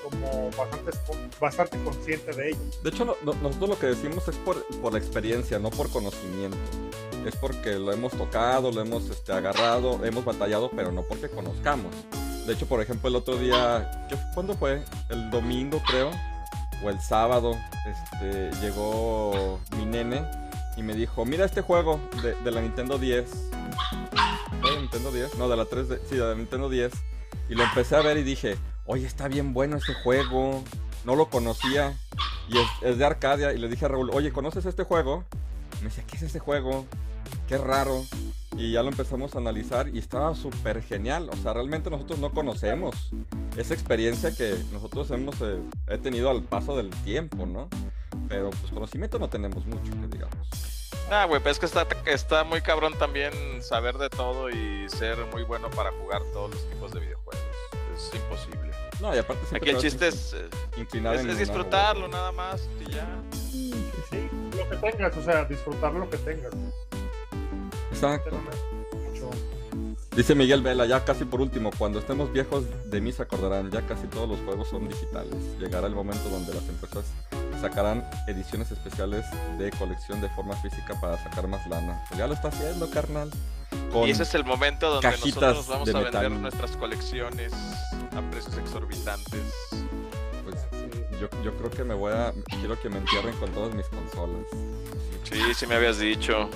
[0.03, 0.91] como bastante,
[1.41, 2.59] bastante conscientes de ello.
[2.83, 6.59] De hecho, no- no- nosotros lo que decimos es por, por experiencia, no por conocimiento.
[7.27, 11.95] Es porque lo hemos tocado, lo hemos este, agarrado, hemos batallado, pero no porque conozcamos.
[12.47, 14.83] De hecho, por ejemplo, el otro día, ¿qué- ¿cuándo fue?
[15.09, 16.11] El domingo, creo,
[16.85, 20.23] o el sábado, este, llegó mi nene
[20.77, 23.31] y me dijo, mira este juego de, la Nintendo 10.
[24.61, 25.37] ¿Fue de Nintendo 10?
[25.37, 26.93] No, de la 3D, sí, de la Nintendo 10.
[27.49, 28.57] Y lo empecé a ver y dije,
[28.87, 30.63] oye, está bien bueno este juego.
[31.05, 31.97] No lo conocía.
[32.49, 33.53] Y es, de Arcadia.
[33.53, 35.25] Y le dije a Raúl, oye, ¿conoces este juego?
[35.81, 36.87] Me decía, ¿qué es este juego?
[37.49, 38.05] Qué raro.
[38.57, 41.29] Y ya lo empezamos a analizar y estaba súper genial.
[41.33, 43.11] O sea, realmente nosotros no conocemos
[43.57, 47.69] esa experiencia que nosotros hemos eh, tenido al paso del tiempo, ¿no?
[48.29, 50.37] Pero pues conocimiento no tenemos mucho, que digamos.
[51.11, 55.19] Ah, güey, pero es que está, está muy cabrón también saber de todo y ser
[55.33, 57.45] muy bueno para jugar todos los tipos de videojuegos.
[57.95, 58.71] Es imposible.
[59.01, 62.93] No, y aparte siempre Aquí el chiste es, eh, inclinar es, disfrutarlo nada más y
[62.93, 63.07] ya.
[63.51, 66.53] Sí, lo que tengas, o sea, disfrutar lo que tengas.
[67.91, 68.41] Exacto.
[70.15, 73.81] Dice Miguel Vela, ya casi por último, cuando estemos viejos de mí se acordarán, ya
[73.87, 75.35] casi todos los juegos son digitales.
[75.59, 77.07] Llegará el momento donde las empresas
[77.63, 79.25] sacarán ediciones especiales
[79.59, 82.03] de colección de forma física para sacar más lana.
[82.09, 83.31] Pues ya lo está haciendo, carnal.
[83.93, 86.43] Con- Y ese es el momento donde nosotros vamos a vender metal.
[86.43, 87.53] nuestras colecciones
[88.17, 89.43] a precios exorbitantes.
[90.45, 91.19] pues, Sí.
[91.21, 92.33] yo, yo creo que me voy a...
[92.61, 94.45] Quiero que me entierren con todas mis consolas.
[95.25, 96.51] Sí, sí me habías dicho.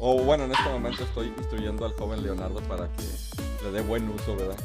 [0.00, 3.02] O bueno, en este momento estoy instruyendo al joven Leonardo para que
[3.64, 4.56] le dé buen uso, ¿verdad?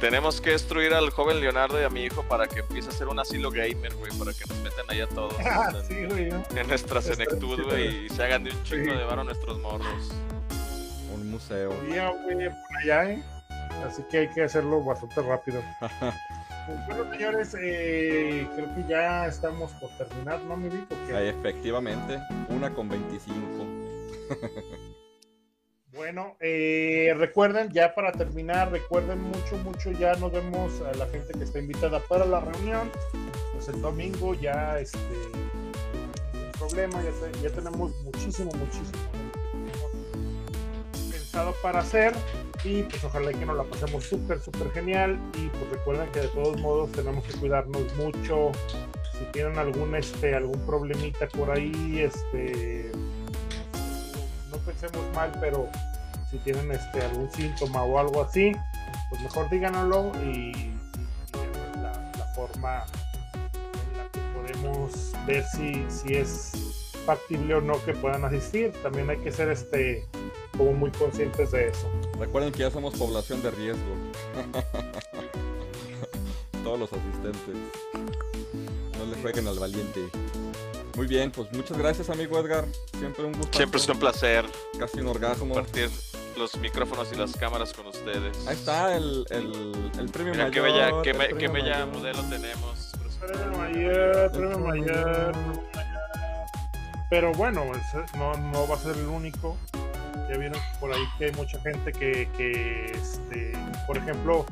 [0.00, 3.08] Tenemos que destruir al joven Leonardo y a mi hijo para que empiece a ser
[3.08, 6.30] un asilo gamer, güey, para que nos metan ahí a todos Ah, en, sí, güey.
[6.30, 6.42] ¿no?
[6.56, 8.98] en nuestra senectud, güey, y se hagan de un chingo Sí.
[8.98, 10.10] de varo nuestros morros.
[11.14, 11.72] Un museo.
[11.82, 13.22] Había, güey, por allá, ¿eh?
[13.86, 15.62] Así que hay que hacerlo bastante rápido.
[16.86, 20.68] Bueno, señores, eh, creo que ya estamos por terminar, ¿no, mi?
[20.68, 23.34] Porque, Ahí, efectivamente, una con 25.
[25.92, 31.32] Bueno, eh, recuerden, ya para terminar, recuerden mucho, mucho, ya nos vemos a la gente
[31.32, 32.90] que está invitada para la reunión.
[33.52, 34.98] Pues el domingo ya, este,
[36.32, 39.00] sin problema, ya, ya tenemos muchísimo, muchísimo
[41.30, 42.12] pensado para hacer.
[42.64, 45.18] Y pues ojalá que nos la pasemos súper, súper genial.
[45.34, 48.52] Y pues recuerden que de todos modos tenemos que cuidarnos mucho.
[49.18, 52.90] Si tienen algún, este, algún problemita por ahí, este,
[54.50, 55.68] no pensemos mal, pero
[56.30, 58.52] si tienen este algún síntoma o algo así,
[59.08, 60.74] pues mejor díganoslo y,
[61.82, 62.84] la forma
[63.72, 66.52] en la que podemos ver si, si es
[67.04, 68.72] factible o no que puedan asistir.
[68.82, 70.06] También hay que ser este
[70.56, 71.90] como muy conscientes de eso.
[72.18, 73.94] Recuerden que ya somos población de riesgo.
[76.64, 77.56] Todos los asistentes.
[78.98, 80.08] No le jueguen al valiente.
[81.00, 82.66] Muy bien, pues muchas gracias amigo Edgar.
[82.98, 83.56] Siempre un gusto.
[83.56, 84.44] Siempre es un placer
[84.78, 85.54] Casi un orgasmo.
[85.54, 85.88] compartir
[86.36, 88.36] los micrófonos y las cámaras con ustedes.
[88.46, 90.50] Ahí está el, el, el premio Mira mayor.
[90.50, 91.86] qué bella, qué, bella mayor.
[91.86, 92.92] modelo tenemos.
[93.18, 95.32] Premio mayor, premio mayor.
[97.08, 99.56] Pero bueno, ese no, no va a ser el único.
[100.28, 103.52] Ya vieron por ahí que hay mucha gente que, que este,
[103.86, 104.44] por ejemplo,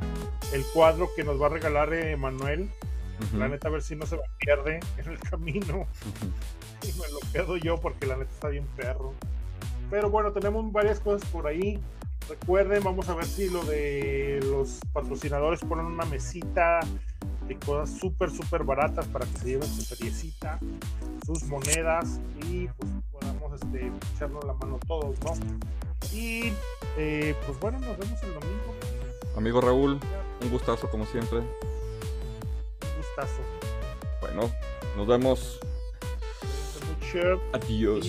[0.55, 2.17] el cuadro que nos va a regalar eh,
[3.35, 5.87] La neta a ver si no se me pierde en el camino
[6.83, 9.13] y me lo quedo yo porque la neta está bien perro.
[9.91, 11.81] Pero bueno, tenemos varias cosas por ahí.
[12.29, 16.81] Recuerden, vamos a ver si lo de los patrocinadores ponen una mesita
[17.49, 20.59] de cosas súper, súper baratas para que se lleven su feriecita,
[21.25, 25.33] sus monedas y pues podamos este, echarnos la mano todos, ¿no?
[26.13, 26.53] Y
[26.99, 28.75] eh, pues bueno, nos vemos el domingo.
[29.37, 29.99] Amigo Raúl,
[30.43, 31.41] un gustazo como siempre.
[34.21, 34.51] Bueno,
[34.97, 35.61] nos vemos.
[37.53, 38.07] Adiós.